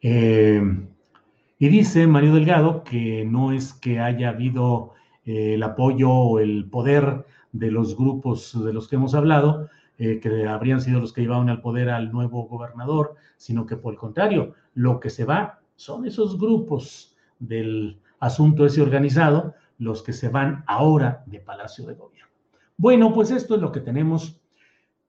[0.00, 0.62] eh,
[1.58, 4.94] y dice Mario Delgado que no es que haya habido
[5.26, 10.18] eh, el apoyo o el poder de los grupos de los que hemos hablado, eh,
[10.20, 13.98] que habrían sido los que llevaban al poder al nuevo gobernador, sino que por el
[13.98, 20.28] contrario, lo que se va son esos grupos del asunto ese organizado, los que se
[20.28, 22.32] van ahora de Palacio de Gobierno.
[22.76, 24.40] Bueno, pues esto es lo que tenemos.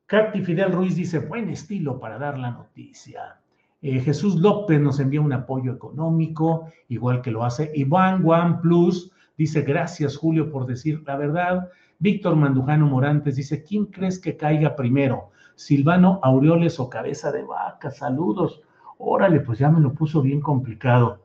[0.05, 3.39] Katy Fidel Ruiz dice, buen estilo para dar la noticia.
[3.81, 9.11] Eh, Jesús López nos envía un apoyo económico, igual que lo hace Iván One Plus,
[9.37, 11.69] Dice, gracias Julio por decir la verdad.
[11.99, 15.31] Víctor Mandujano Morantes dice, ¿quién crees que caiga primero?
[15.55, 18.61] Silvano Aureoles o Cabeza de Vaca, saludos.
[18.97, 21.24] Órale, pues ya me lo puso bien complicado.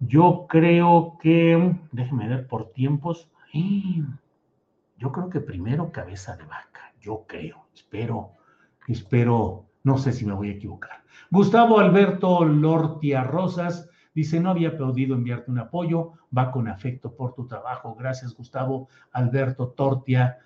[0.00, 3.30] Yo creo que, déjeme ver por tiempos.
[4.96, 8.32] Yo creo que primero Cabeza de Vaca, yo creo, espero,
[8.88, 11.02] espero, no sé si me voy a equivocar.
[11.30, 17.34] Gustavo Alberto Lortia Rosas dice, no había podido enviarte un apoyo, va con afecto por
[17.34, 17.94] tu trabajo.
[17.94, 20.38] Gracias, Gustavo Alberto Tortia,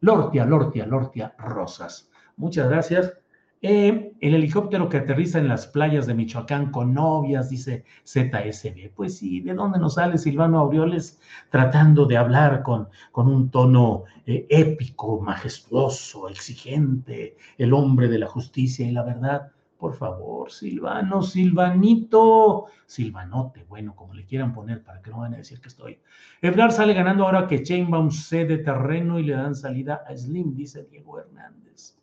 [0.00, 2.10] Lortia, Lortia, Lortia Rosas.
[2.36, 3.19] Muchas gracias.
[3.62, 8.90] Eh, el helicóptero que aterriza en las playas de Michoacán con novias, dice ZSB.
[8.94, 11.20] Pues sí, ¿de dónde nos sale Silvano Aureoles
[11.50, 18.28] tratando de hablar con, con un tono eh, épico, majestuoso, exigente, el hombre de la
[18.28, 19.52] justicia y la verdad?
[19.76, 25.38] Por favor, Silvano, Silvanito, Silvanote, bueno, como le quieran poner para que no van a
[25.38, 25.98] decir que estoy.
[26.40, 30.84] Ebrar sale ganando ahora que Chainbaum cede terreno y le dan salida a Slim, dice
[30.90, 31.99] Diego Hernández.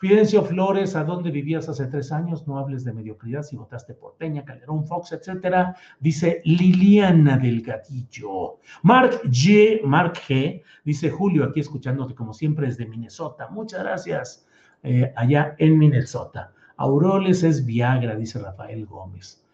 [0.00, 2.48] Fidencio Flores, ¿a dónde vivías hace tres años?
[2.48, 5.76] No hables de mediocridad si votaste por Peña, Calderón, Fox, etcétera.
[5.98, 8.60] Dice Liliana Delgadillo.
[8.82, 13.48] Mark G, Mark G, dice Julio, aquí escuchándote como siempre desde Minnesota.
[13.50, 14.46] Muchas gracias.
[14.82, 16.54] Eh, allá en Minnesota.
[16.78, 19.44] Auroles es Viagra, dice Rafael Gómez.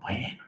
[0.00, 0.44] Bueno,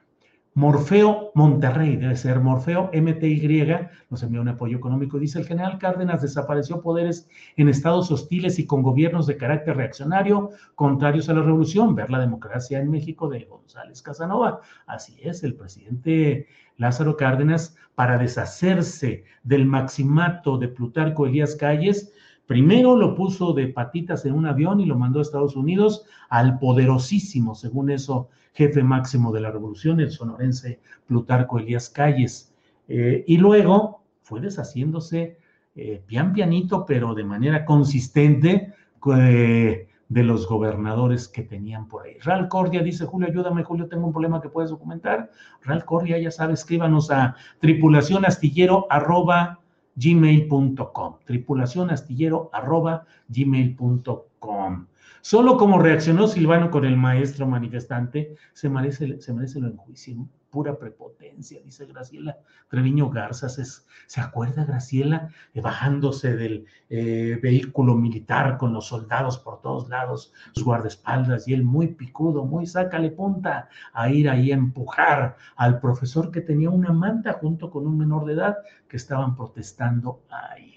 [0.57, 3.67] Morfeo Monterrey, debe ser Morfeo MTY,
[4.09, 5.19] nos envió un apoyo económico.
[5.19, 10.51] Dice el general Cárdenas desapareció poderes en estados hostiles y con gobiernos de carácter reaccionario
[10.77, 11.97] contrarios a la revolución.
[11.97, 14.61] Ver la democracia en México de González Casanova.
[14.87, 22.13] Así es, el presidente Lázaro Cárdenas, para deshacerse del maximato de Plutarco Elías Calles,
[22.47, 26.59] Primero lo puso de patitas en un avión y lo mandó a Estados Unidos al
[26.59, 32.55] poderosísimo, según eso, jefe máximo de la revolución, el sonorense Plutarco Elías Calles.
[32.89, 35.39] Eh, y luego fue deshaciéndose
[35.77, 38.73] eh, pian pianito, pero de manera consistente
[39.19, 42.17] eh, de los gobernadores que tenían por ahí.
[42.21, 45.31] Real Cordia dice, Julio, ayúdame, Julio, tengo un problema que puedes documentar.
[45.63, 49.64] Real Cordia, ya sabes, escríbanos a tripulación astillero arroba
[49.97, 54.87] gmail.com, tripulación astillero arroba gmail.com.
[55.21, 60.79] Solo como reaccionó Silvano con el maestro manifestante, se merece, se merece lo enjuicio pura
[60.79, 62.39] prepotencia, dice Graciela
[62.69, 63.49] Treviño Garza.
[63.49, 70.63] ¿Se, acuerda Graciela bajándose del eh, vehículo militar con los soldados por todos lados, sus
[70.63, 76.31] guardaespaldas, y él muy picudo, muy sácale punta a ir ahí a empujar al profesor
[76.31, 80.74] que tenía una manta junto con un menor de edad que estaban protestando ahí?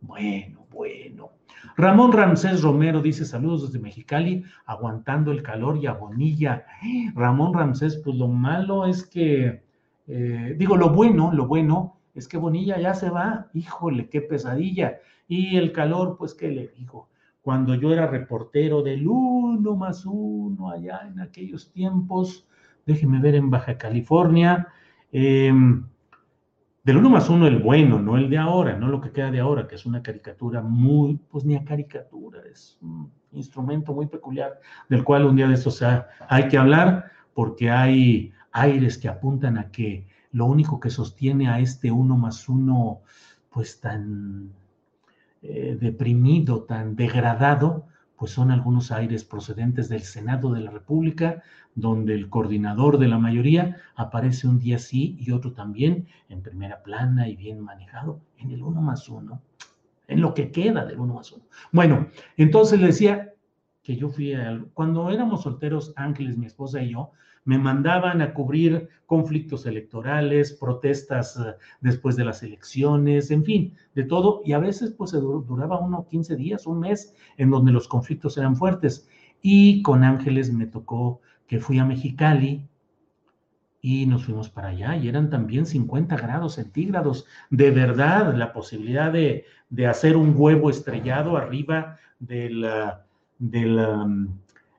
[0.00, 1.30] Bueno, bueno.
[1.76, 6.64] Ramón Ramsés Romero dice saludos desde Mexicali, aguantando el calor y agonilla.
[7.14, 9.62] Ramón Ramsés, pues lo malo es que,
[10.06, 14.98] eh, digo, lo bueno, lo bueno es que Bonilla ya se va, híjole, qué pesadilla.
[15.28, 17.08] Y el calor, pues, ¿qué le digo?
[17.42, 22.46] Cuando yo era reportero del uno más uno allá en aquellos tiempos,
[22.84, 24.68] déjeme ver en Baja California,
[25.12, 25.52] eh,
[26.82, 29.40] del uno más uno el bueno, no el de ahora, no lo que queda de
[29.40, 34.60] ahora, que es una caricatura muy, pues ni a caricatura, es un instrumento muy peculiar,
[34.88, 35.82] del cual un día de estos
[36.28, 41.60] hay que hablar, porque hay aires que apuntan a que lo único que sostiene a
[41.60, 43.02] este uno más uno,
[43.50, 44.50] pues tan
[45.42, 47.86] eh, deprimido, tan degradado,
[48.20, 51.42] pues son algunos aires procedentes del Senado de la República,
[51.74, 56.82] donde el coordinador de la mayoría aparece un día sí y otro también en primera
[56.82, 59.40] plana y bien manejado en el uno más uno,
[60.06, 61.44] en lo que queda del uno más uno.
[61.72, 63.32] Bueno, entonces le decía
[63.82, 64.34] que yo fui,
[64.74, 67.12] cuando éramos solteros, Ángeles, mi esposa y yo,
[67.44, 74.04] me mandaban a cubrir conflictos electorales, protestas eh, después de las elecciones, en fin, de
[74.04, 74.42] todo.
[74.44, 78.56] Y a veces pues duraba uno 15 días, un mes, en donde los conflictos eran
[78.56, 79.08] fuertes.
[79.42, 82.62] Y con Ángeles me tocó que fui a Mexicali
[83.82, 87.26] y nos fuimos para allá y eran también 50 grados centígrados.
[87.48, 89.44] De verdad, la posibilidad de,
[89.88, 92.66] hacer un huevo estrellado arriba del,
[93.38, 94.28] del,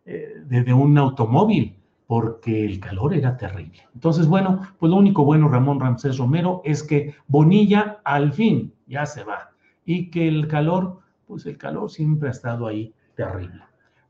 [0.05, 1.80] eh, de un automóvil
[2.11, 3.87] porque el calor era terrible.
[3.93, 9.05] Entonces, bueno, pues lo único bueno, Ramón Ramsés Romero, es que Bonilla al fin ya
[9.05, 9.51] se va
[9.85, 13.61] y que el calor, pues el calor siempre ha estado ahí terrible.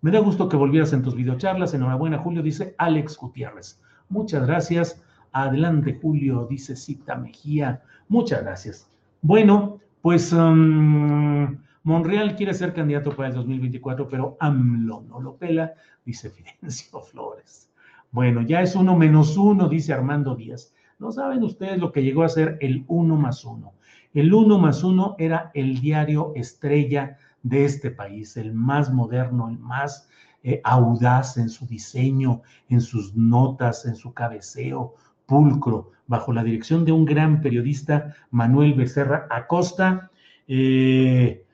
[0.02, 1.76] Me da gusto que volvieras en tus videocharlas.
[1.76, 3.80] Enhorabuena, Julio, dice Alex Gutiérrez.
[4.10, 5.00] Muchas gracias.
[5.32, 7.84] Adelante, Julio, dice Cita Mejía.
[8.08, 8.90] Muchas gracias.
[9.22, 15.76] Bueno, pues um, Monreal quiere ser candidato para el 2024, pero AMLO no lo pela,
[16.04, 16.30] dice
[16.62, 17.71] Fidencio Flores.
[18.12, 20.74] Bueno, ya es uno menos uno, dice Armando Díaz.
[21.00, 23.74] No saben ustedes lo que llegó a ser el uno más uno.
[24.14, 29.58] El uno más uno era el diario estrella de este país, el más moderno, el
[29.58, 30.10] más
[30.44, 34.96] eh, audaz en su diseño, en sus notas, en su cabeceo,
[35.26, 40.12] pulcro, bajo la dirección de un gran periodista, Manuel Becerra Acosta,
[40.48, 41.46] eh,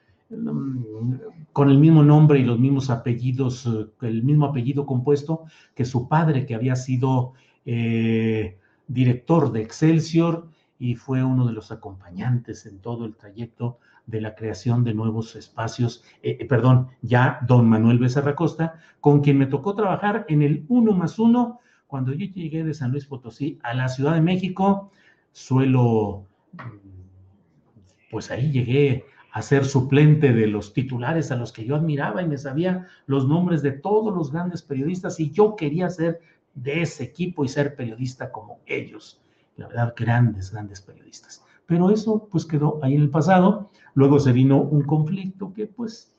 [1.57, 6.07] con el mismo nombre y los mismos apellidos, eh, el mismo apellido compuesto que su
[6.07, 7.33] padre, que había sido
[8.87, 14.35] director de Excelsior y fue uno de los acompañantes en todo el trayecto de la
[14.35, 19.47] creación de nuevos espacios, eh, eh, perdón, ya don Manuel Becerra Costa, con quien me
[19.47, 23.73] tocó trabajar en el uno más uno cuando yo llegué de San Luis Potosí a
[23.73, 24.91] la Ciudad de México,
[25.31, 26.27] suelo,
[28.11, 29.05] pues ahí llegué
[29.37, 33.27] a ser suplente de los titulares a los que yo admiraba y me sabía los
[33.27, 36.21] nombres de todos los grandes periodistas y yo quería ser
[36.55, 39.21] de ese equipo y ser periodista como ellos.
[39.55, 41.43] La verdad, grandes, grandes periodistas.
[41.67, 43.69] Pero eso pues quedó ahí en el pasado.
[43.93, 46.15] Luego se vino un conflicto que pues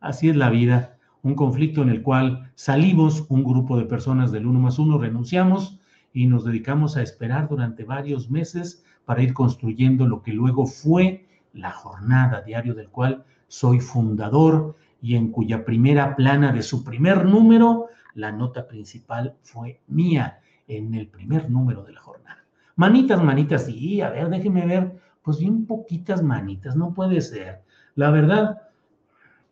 [0.00, 4.48] así es la vida, un conflicto en el cual salimos un grupo de personas del
[4.48, 5.78] uno más uno, renunciamos
[6.12, 11.27] y nos dedicamos a esperar durante varios meses para ir construyendo lo que luego fue
[11.58, 17.24] la jornada diario del cual soy fundador y en cuya primera plana de su primer
[17.24, 22.44] número, la nota principal fue mía en el primer número de la jornada.
[22.76, 24.92] Manitas, manitas, sí, a ver, déjeme ver,
[25.22, 27.62] pues bien poquitas manitas, no puede ser.
[27.94, 28.62] La verdad,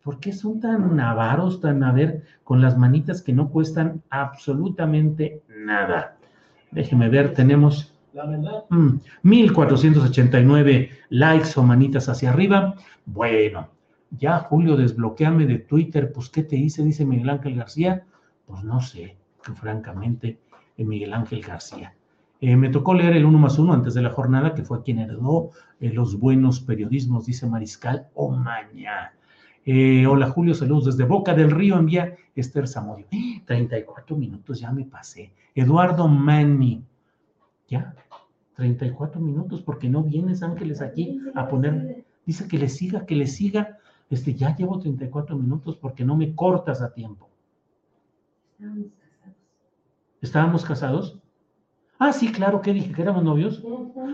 [0.03, 5.43] ¿por qué son tan avaros, tan a ver, con las manitas que no cuestan absolutamente
[5.49, 6.17] nada?
[6.71, 8.65] Déjeme ver, tenemos, la verdad,
[9.21, 12.73] 1489 mm, likes o manitas hacia arriba.
[13.05, 13.69] Bueno,
[14.09, 16.83] ya Julio, desbloqueame de Twitter, pues ¿qué te hice?
[16.83, 18.05] Dice Miguel Ángel García.
[18.47, 20.39] Pues no sé, francamente,
[20.77, 21.93] Miguel Ángel García.
[22.41, 24.99] Eh, me tocó leer el uno más uno antes de la jornada, que fue quien
[24.99, 29.13] heredó eh, los buenos periodismos, dice Mariscal Omaña.
[29.63, 33.05] Eh, hola Julio, saludos desde Boca del Río, envía Esther Zamudio.
[33.45, 35.33] 34 minutos, ya me pasé.
[35.53, 36.83] Eduardo Mani,
[37.67, 37.93] ya,
[38.57, 43.27] 34 minutos, porque no vienes Ángeles aquí a poner, dice que le siga, que le
[43.27, 43.77] siga.
[44.09, 47.29] Este, ya llevo 34 minutos porque no me cortas a tiempo.
[50.21, 51.19] ¿Estábamos casados?
[51.99, 52.91] Ah, sí, claro, ¿qué dije?
[52.93, 53.63] ¿Que éramos novios?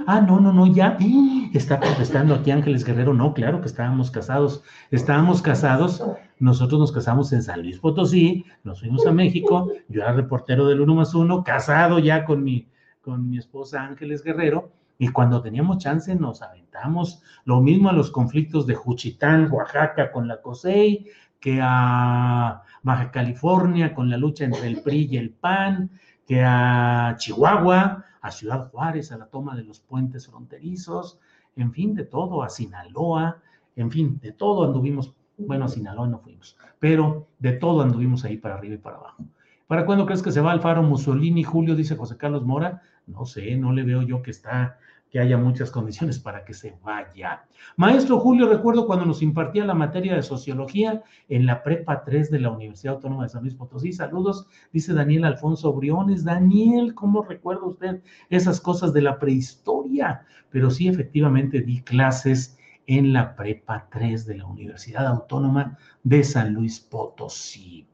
[0.08, 0.98] Ah, no, no, no, ya.
[1.54, 3.14] Está protestando aquí Ángeles Guerrero.
[3.14, 4.64] No, claro que estábamos casados.
[4.92, 6.04] Estábamos casados.
[6.40, 9.72] Nosotros nos casamos en San Luis Potosí, nos fuimos a México.
[9.88, 12.68] Yo era reportero del Uno más Uno, casado ya con mi,
[13.04, 14.72] con mi esposa Ángeles Guerrero.
[14.98, 17.22] Y cuando teníamos chance nos aventamos.
[17.46, 21.08] Lo mismo a los conflictos de Juchitán, Oaxaca con la COSEI,
[21.40, 25.90] que a Baja California con la lucha entre el PRI y el PAN
[26.26, 31.20] que a Chihuahua, a Ciudad Juárez, a la toma de los puentes fronterizos,
[31.56, 33.42] en fin, de todo, a Sinaloa,
[33.76, 38.38] en fin, de todo anduvimos, bueno, a Sinaloa no fuimos, pero de todo anduvimos ahí
[38.38, 39.26] para arriba y para abajo.
[39.68, 41.76] ¿Para cuándo crees que se va Alfaro Mussolini, Julio?
[41.76, 42.82] Dice José Carlos Mora.
[43.08, 44.78] No sé, no le veo yo que está
[45.14, 47.46] que haya muchas condiciones para que se vaya.
[47.78, 52.40] Maestro Julio, recuerdo cuando nos impartía la materia de sociología en la prepa 3 de
[52.40, 53.94] la Universidad Autónoma de San Luis Potosí.
[53.94, 56.24] Saludos, dice Daniel Alfonso Briones.
[56.24, 58.02] Daniel, ¿cómo recuerda usted
[58.32, 60.26] esas cosas de la prehistoria?
[60.50, 66.56] Pero sí, efectivamente, di clases en la prepa 3 de la Universidad Autónoma de San
[66.56, 67.88] Luis Potosí.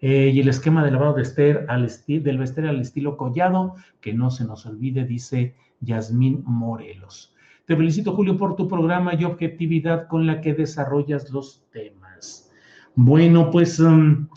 [0.00, 4.12] Eh, y el esquema de lavado de ester al del vestir al estilo collado, que
[4.12, 7.34] no se nos olvide, dice Yasmín Morelos.
[7.64, 12.52] Te felicito, Julio, por tu programa y objetividad con la que desarrollas los temas.
[12.94, 14.28] Bueno, pues, um,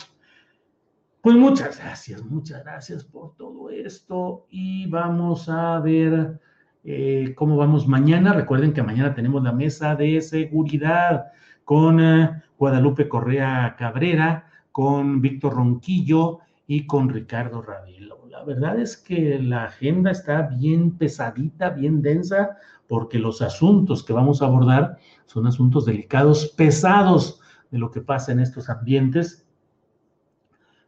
[1.20, 6.40] pues muchas gracias, muchas gracias por todo esto y vamos a ver
[6.82, 8.32] eh, cómo vamos mañana.
[8.32, 11.26] Recuerden que mañana tenemos la mesa de seguridad
[11.64, 18.96] con uh, Guadalupe Correa Cabrera, con Víctor Ronquillo y con Ricardo Ravelo la verdad es
[18.96, 22.56] que la agenda está bien pesadita, bien densa,
[22.88, 24.96] porque los asuntos que vamos a abordar
[25.26, 27.40] son asuntos delicados, pesados
[27.70, 29.46] de lo que pasa en estos ambientes.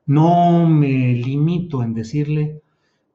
[0.06, 2.62] No me limito en decirle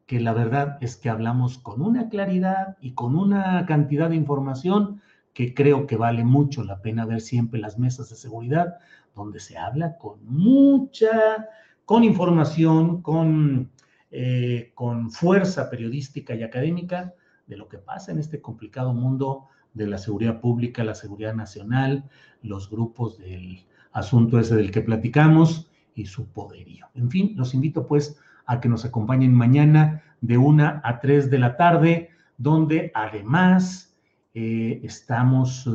[0.06, 5.02] que la verdad es que hablamos con una claridad y con una cantidad de información
[5.34, 8.76] que creo que vale mucho la pena ver siempre las mesas de seguridad,
[9.18, 11.50] donde se habla con mucha,
[11.84, 13.72] con información, con
[14.10, 17.14] eh, con fuerza periodística y académica
[17.46, 22.10] de lo que pasa en este complicado mundo de la seguridad pública, la seguridad nacional,
[22.42, 26.88] los grupos del asunto ese del que platicamos y su poderío.
[26.94, 31.40] En fin, los invito pues a que nos acompañen mañana de una a tres de
[31.40, 33.94] la tarde donde además
[34.34, 35.70] eh, estamos,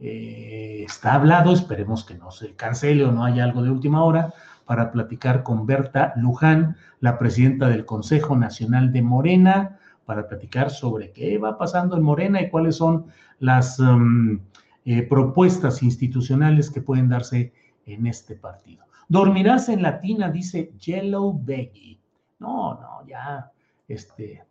[0.00, 4.32] eh, está hablado, esperemos que no se cancele o no haya algo de última hora,
[4.64, 11.10] para platicar con Berta Luján, la presidenta del Consejo Nacional de Morena, para platicar sobre
[11.12, 13.06] qué va pasando en Morena y cuáles son
[13.40, 14.40] las um,
[14.84, 17.52] eh, propuestas institucionales que pueden darse
[17.86, 18.84] en este partido.
[19.08, 21.98] Dormirás en latina, dice Yellow Beggy.
[22.38, 23.50] No, no, ya,
[23.88, 24.44] este,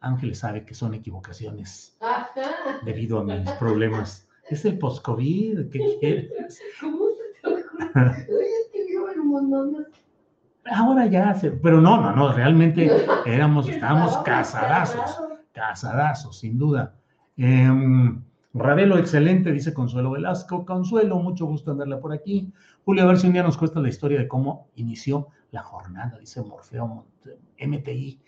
[0.00, 1.96] Ángeles sabe que son equivocaciones
[2.84, 4.26] debido a mis problemas.
[4.50, 6.60] Es el post-COVID, ¿qué quieres?
[6.80, 7.10] ¿Cómo
[10.72, 12.90] Ahora ya, pero no, no, no, realmente
[13.26, 15.18] éramos, estábamos casadazos,
[15.52, 16.94] casadazos, sin duda.
[17.36, 17.68] Eh,
[18.52, 20.66] Ravelo, excelente, dice Consuelo Velasco.
[20.66, 22.52] Consuelo, mucho gusto andarla por aquí.
[22.84, 26.18] Julio, a ver si un día nos cuesta la historia de cómo inició la jornada,
[26.18, 27.06] dice Morfeo
[27.58, 28.20] MTI.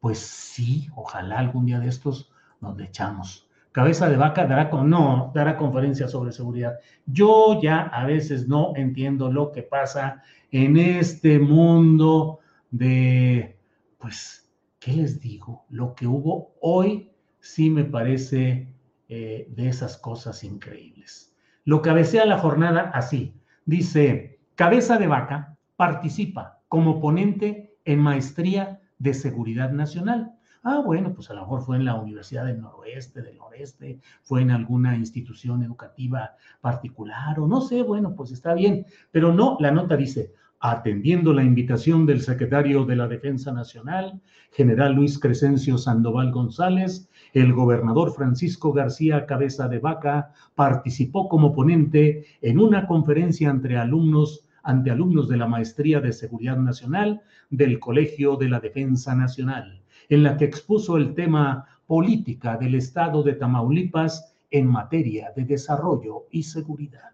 [0.00, 3.48] Pues sí, ojalá algún día de estos nos le echamos.
[3.74, 6.78] Cabeza de vaca dará con, no, dará conferencia sobre seguridad.
[7.06, 10.22] Yo ya a veces no entiendo lo que pasa
[10.52, 12.38] en este mundo
[12.70, 13.58] de,
[13.98, 14.48] pues,
[14.78, 15.66] ¿qué les digo?
[15.70, 17.10] Lo que hubo hoy
[17.40, 18.72] sí me parece
[19.08, 21.34] eh, de esas cosas increíbles.
[21.64, 23.34] Lo cabecea la jornada así.
[23.66, 30.38] Dice, cabeza de vaca participa como ponente en maestría de seguridad nacional.
[30.66, 34.40] Ah, bueno, pues a lo mejor fue en la Universidad del Noroeste, del Noreste, fue
[34.40, 39.70] en alguna institución educativa particular o no sé, bueno, pues está bien, pero no, la
[39.70, 46.32] nota dice, atendiendo la invitación del secretario de la Defensa Nacional, general Luis Crescencio Sandoval
[46.32, 53.76] González, el gobernador Francisco García Cabeza de Vaca participó como ponente en una conferencia entre
[53.76, 59.83] alumnos ante alumnos de la Maestría de Seguridad Nacional del Colegio de la Defensa Nacional
[60.08, 66.26] en la que expuso el tema política del Estado de Tamaulipas en materia de desarrollo
[66.30, 67.10] y seguridad.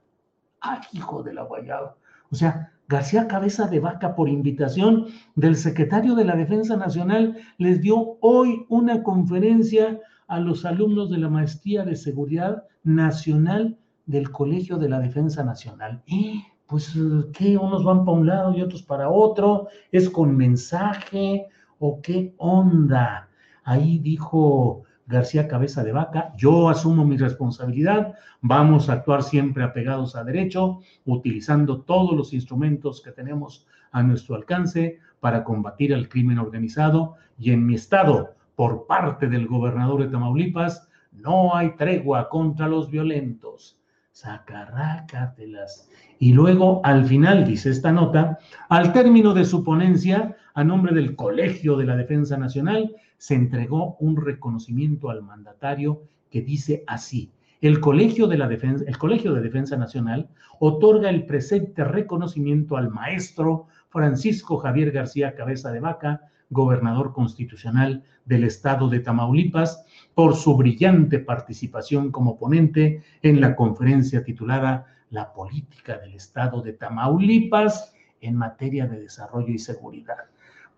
[0.61, 1.97] ¡Ah, hijo de la guayaba!
[2.31, 7.81] O sea, García Cabeza de Vaca, por invitación del secretario de la Defensa Nacional, les
[7.81, 14.77] dio hoy una conferencia a los alumnos de la Maestría de Seguridad Nacional del Colegio
[14.77, 16.03] de la Defensa Nacional.
[16.07, 16.97] Y pues,
[17.33, 17.57] ¿qué?
[17.57, 21.47] Unos van para un lado y otros para otro, es con mensaje,
[21.81, 23.29] o qué onda?
[23.65, 30.15] Ahí dijo García Cabeza de Vaca, yo asumo mi responsabilidad, vamos a actuar siempre apegados
[30.15, 36.39] a derecho, utilizando todos los instrumentos que tenemos a nuestro alcance para combatir al crimen
[36.39, 42.69] organizado y en mi estado, por parte del gobernador de Tamaulipas, no hay tregua contra
[42.69, 43.80] los violentos.
[44.13, 45.89] Sacarrácatelas.
[46.19, 48.39] Y luego, al final, dice esta nota,
[48.69, 53.97] al término de su ponencia, a nombre del Colegio de la Defensa Nacional, se entregó
[54.01, 57.33] un reconocimiento al mandatario que dice así.
[57.61, 62.91] El Colegio de, la Defensa, el Colegio de Defensa Nacional otorga el presente reconocimiento al
[62.91, 69.85] maestro Francisco Javier García Cabeza de Vaca, gobernador constitucional del estado de Tamaulipas,
[70.21, 76.75] por su brillante participación como ponente en la conferencia titulada La política del estado de
[76.75, 80.19] Tamaulipas en materia de desarrollo y seguridad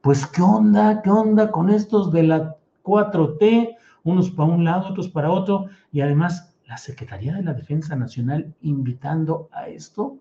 [0.00, 1.02] pues ¿qué onda?
[1.02, 3.76] ¿Qué onda con estos de la 4T?
[4.04, 8.54] Unos para un lado, otros para otro, y además la Secretaría de la Defensa Nacional
[8.60, 10.18] invitando a esto.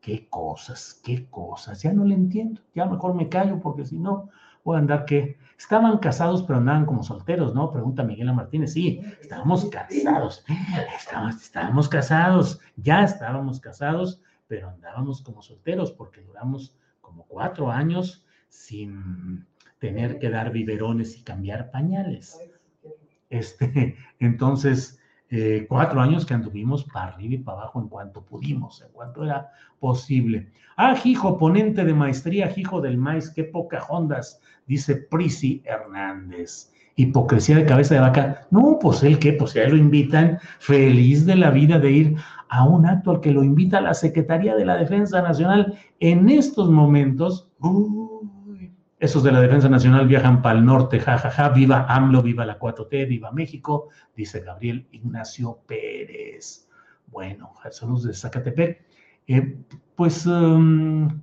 [0.00, 1.82] Qué cosas, qué cosas.
[1.82, 2.62] Ya no le entiendo.
[2.74, 4.30] Ya mejor me callo porque si no
[4.64, 7.70] a andar que estaban casados pero andaban como solteros, ¿no?
[7.70, 8.72] Pregunta Miguel Martínez.
[8.72, 10.44] Sí, estábamos casados.
[10.96, 12.60] Estábamos, casados.
[12.76, 19.46] Ya estábamos casados, pero andábamos como solteros porque duramos como cuatro años sin
[19.78, 22.38] tener que dar biberones y cambiar pañales.
[23.30, 25.00] Este, entonces,
[25.30, 29.24] eh, cuatro años que anduvimos para arriba y para abajo en cuanto pudimos, en cuanto
[29.24, 29.50] era
[29.80, 30.52] posible.
[30.76, 36.72] Ah, hijo, ponente de maestría, hijo del maíz, qué poca ondas, dice Prisi Hernández.
[36.94, 38.46] Hipocresía de cabeza de vaca.
[38.50, 42.16] No, pues él qué, pues ya lo invitan, feliz de la vida de ir
[42.48, 46.68] a un acto al que lo invita la Secretaría de la Defensa Nacional en estos
[46.68, 47.48] momentos.
[48.98, 51.48] Esos de la Defensa Nacional viajan para el norte, jajaja, ja, ja.
[51.48, 56.68] viva AMLO, viva la 4T, viva México, dice Gabriel Ignacio Pérez.
[57.06, 58.84] Bueno, saludos de Zacatepec.
[59.26, 59.56] Eh,
[59.96, 61.22] pues, um.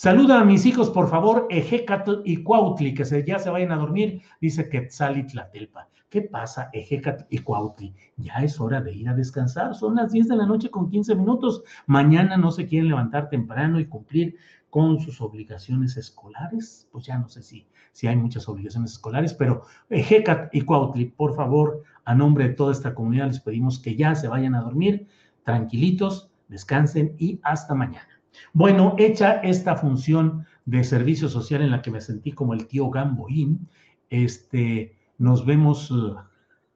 [0.00, 3.76] Saluda a mis hijos, por favor, Ejecat y Cuautli, que se, ya se vayan a
[3.76, 5.90] dormir, dice Quetzali Tlatelpa.
[6.08, 7.94] ¿Qué pasa, Ejecat y Cuautli?
[8.16, 9.74] Ya es hora de ir a descansar.
[9.74, 11.62] Son las 10 de la noche con 15 minutos.
[11.84, 14.36] Mañana no se quieren levantar temprano y cumplir
[14.70, 16.88] con sus obligaciones escolares.
[16.90, 21.36] Pues ya no sé si, si hay muchas obligaciones escolares, pero Hecat y Cuautli, por
[21.36, 25.06] favor, a nombre de toda esta comunidad, les pedimos que ya se vayan a dormir
[25.44, 28.09] tranquilitos, descansen y hasta mañana.
[28.52, 32.90] Bueno, hecha esta función de servicio social en la que me sentí como el tío
[32.90, 33.68] Gamboín,
[34.08, 35.92] este, nos vemos.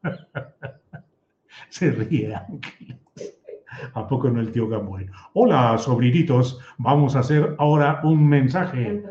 [1.69, 2.35] se ríe
[3.95, 5.11] ¿A poco no el tío Gamboín?
[5.33, 9.03] Hola, sobrinitos, vamos a hacer ahora un mensaje.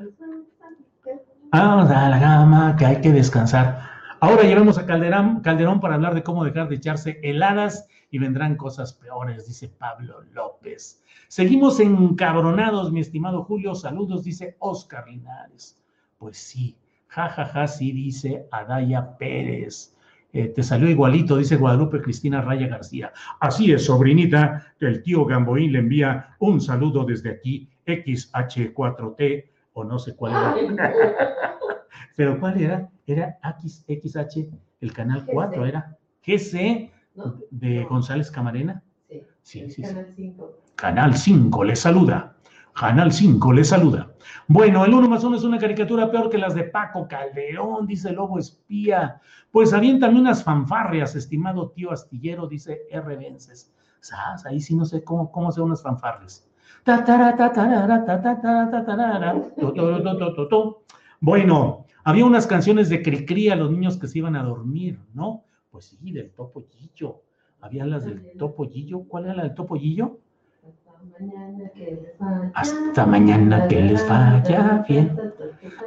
[1.51, 3.92] Vamos a la gama, que hay que descansar.
[4.23, 8.93] Ahora llevamos a Calderón, para hablar de cómo dejar de echarse heladas y vendrán cosas
[8.93, 11.03] peores, dice Pablo López.
[11.27, 13.75] Seguimos encabronados, mi estimado Julio.
[13.75, 15.77] Saludos, dice Oscar Linares.
[16.17, 19.93] Pues sí, jajaja, ja, ja, sí, dice Adaya Pérez.
[20.31, 23.11] Eh, te salió igualito, dice Guadalupe Cristina Raya García.
[23.41, 29.99] Así es, sobrinita, el tío Gamboín le envía un saludo desde aquí, XH4T, o no
[29.99, 31.52] sé cuál era.
[32.15, 32.89] Pero ¿cuál era?
[33.05, 33.37] Era
[33.87, 34.49] XH,
[34.81, 36.91] el canal 4, era GC
[37.51, 38.81] de González Camarena.
[39.41, 39.83] Sí, sí, sí.
[39.83, 40.59] Canal 5.
[40.75, 42.35] Canal 5 le saluda.
[42.73, 44.13] Canal 5 le saluda.
[44.47, 48.11] Bueno, el 1 más 1 es una caricatura peor que las de Paco Calderón, dice
[48.11, 49.21] Lobo Espía.
[49.51, 53.15] Pues aviéntame unas fanfarrias, estimado tío astillero, dice R.
[53.17, 53.71] Vences.
[53.99, 54.45] ¿Sabes?
[54.45, 56.49] Ahí sí no sé cómo, cómo unas fanfarrias.
[61.21, 65.43] Bueno, había unas canciones de Cricri a los niños que se iban a dormir, ¿no?
[65.71, 67.21] Pues sí, del Topollillo.
[67.61, 69.03] Había las del Topollillo.
[69.03, 70.19] ¿Cuál era la del Topollillo?
[72.53, 75.17] Hasta mañana que les vaya bien.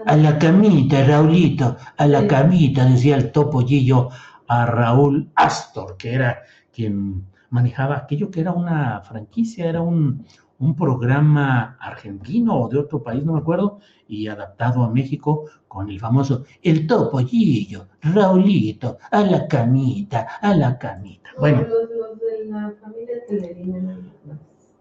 [0.07, 4.11] A la camita, Raulito, a la camita, decía el topollillo
[4.47, 6.43] a Raúl Astor, que era
[6.73, 10.25] quien manejaba aquello que era una franquicia, era un,
[10.59, 13.79] un programa argentino o de otro país, no me acuerdo,
[14.09, 20.79] y adaptado a México con el famoso El Topollillo, Raulito, a la camita, a la
[20.79, 21.31] camita.
[21.39, 21.63] Bueno.
[21.63, 23.17] Los, de la familia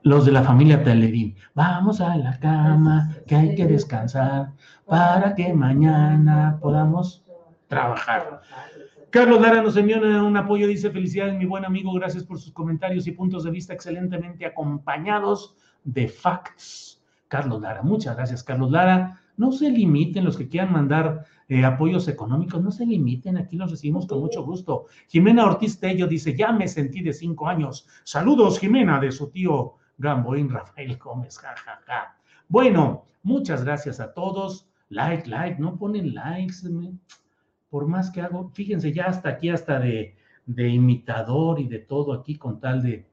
[0.03, 1.35] los de la familia Telerín.
[1.55, 4.53] Vamos a la cama, que hay que descansar
[4.85, 7.25] para que mañana podamos
[7.67, 8.41] trabajar.
[9.09, 13.07] Carlos Lara nos envió un apoyo, dice felicidades mi buen amigo, gracias por sus comentarios
[13.07, 17.01] y puntos de vista excelentemente acompañados de facts.
[17.35, 19.19] Carlos Lara, muchas gracias Carlos Lara.
[19.35, 23.71] No se limiten los que quieran mandar eh, apoyos económicos, no se limiten, aquí los
[23.71, 24.85] recibimos con mucho gusto.
[25.09, 27.89] Jimena Ortiz Tello dice, ya me sentí de cinco años.
[28.05, 31.81] Saludos Jimena de su tío Gamboín Rafael Gómez, jajaja.
[31.85, 32.17] Ja, ja.
[32.47, 34.69] Bueno, muchas gracias a todos.
[34.87, 36.55] Like, like, no ponen likes.
[37.69, 40.15] Por más que hago, fíjense, ya hasta aquí, hasta de,
[40.55, 43.05] imitador y de todo aquí, con tal de,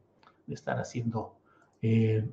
[0.46, 1.34] de estar haciendo
[1.80, 2.24] eh,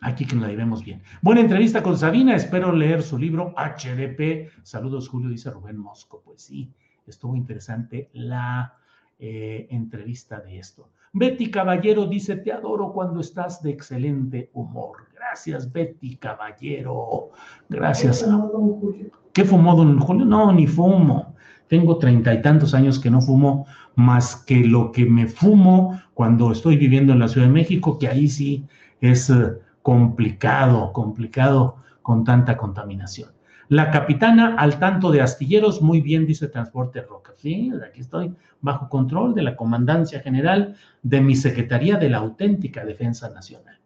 [0.00, 1.02] aquí que nos la llevemos bien.
[1.22, 4.50] Buena entrevista con Sabina, espero leer su libro HDP.
[4.62, 6.22] Saludos, Julio, dice Rubén Mosco.
[6.24, 6.70] Pues sí,
[7.06, 8.74] estuvo interesante la
[9.18, 10.90] eh, entrevista de esto.
[11.12, 15.08] Betty Caballero dice, te adoro cuando estás de excelente humor.
[15.14, 17.30] Gracias, Betty Caballero.
[17.68, 18.22] Gracias.
[18.22, 19.10] ¿Qué fumó don Julio?
[19.32, 20.24] ¿Qué fumó don Julio?
[20.26, 21.34] No, ni fumo.
[21.68, 26.52] Tengo treinta y tantos años que no fumo más que lo que me fumo cuando
[26.52, 28.66] estoy viviendo en la Ciudad de México, que ahí sí
[29.00, 33.30] es eh, complicado, complicado con tanta contaminación.
[33.68, 37.34] La capitana al tanto de astilleros, muy bien, dice Transporte Roca.
[37.36, 40.74] Sí, aquí estoy bajo control de la Comandancia General
[41.04, 43.78] de mi Secretaría de la Auténtica Defensa Nacional.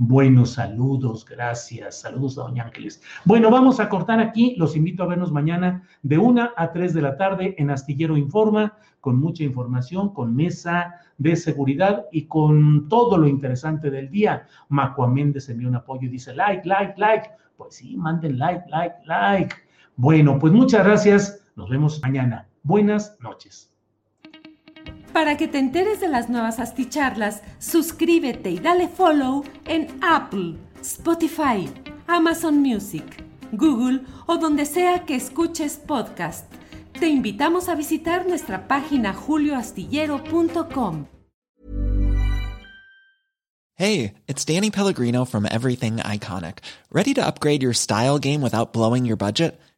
[0.00, 2.02] Buenos saludos, gracias.
[2.02, 3.02] Saludos a Doña Ángeles.
[3.24, 4.54] Bueno, vamos a cortar aquí.
[4.56, 8.76] Los invito a vernos mañana de una a tres de la tarde en Astillero Informa,
[9.00, 14.46] con mucha información, con mesa de seguridad y con todo lo interesante del día.
[14.68, 18.94] Macua Méndez envió un apoyo y dice like, like, like pues sí, manden like, like,
[19.04, 19.56] like.
[19.96, 21.42] Bueno, pues muchas gracias.
[21.56, 22.48] Nos vemos mañana.
[22.62, 23.74] Buenas noches.
[25.12, 31.68] Para que te enteres de las nuevas asticharlas, suscríbete y dale follow en Apple, Spotify,
[32.06, 36.52] Amazon Music, Google o donde sea que escuches podcast.
[36.98, 41.06] Te invitamos a visitar nuestra página julioastillero.com.
[43.74, 46.58] Hey, it's Danny Pellegrino from Everything Iconic.
[46.90, 49.60] Ready to upgrade your style game without blowing your budget?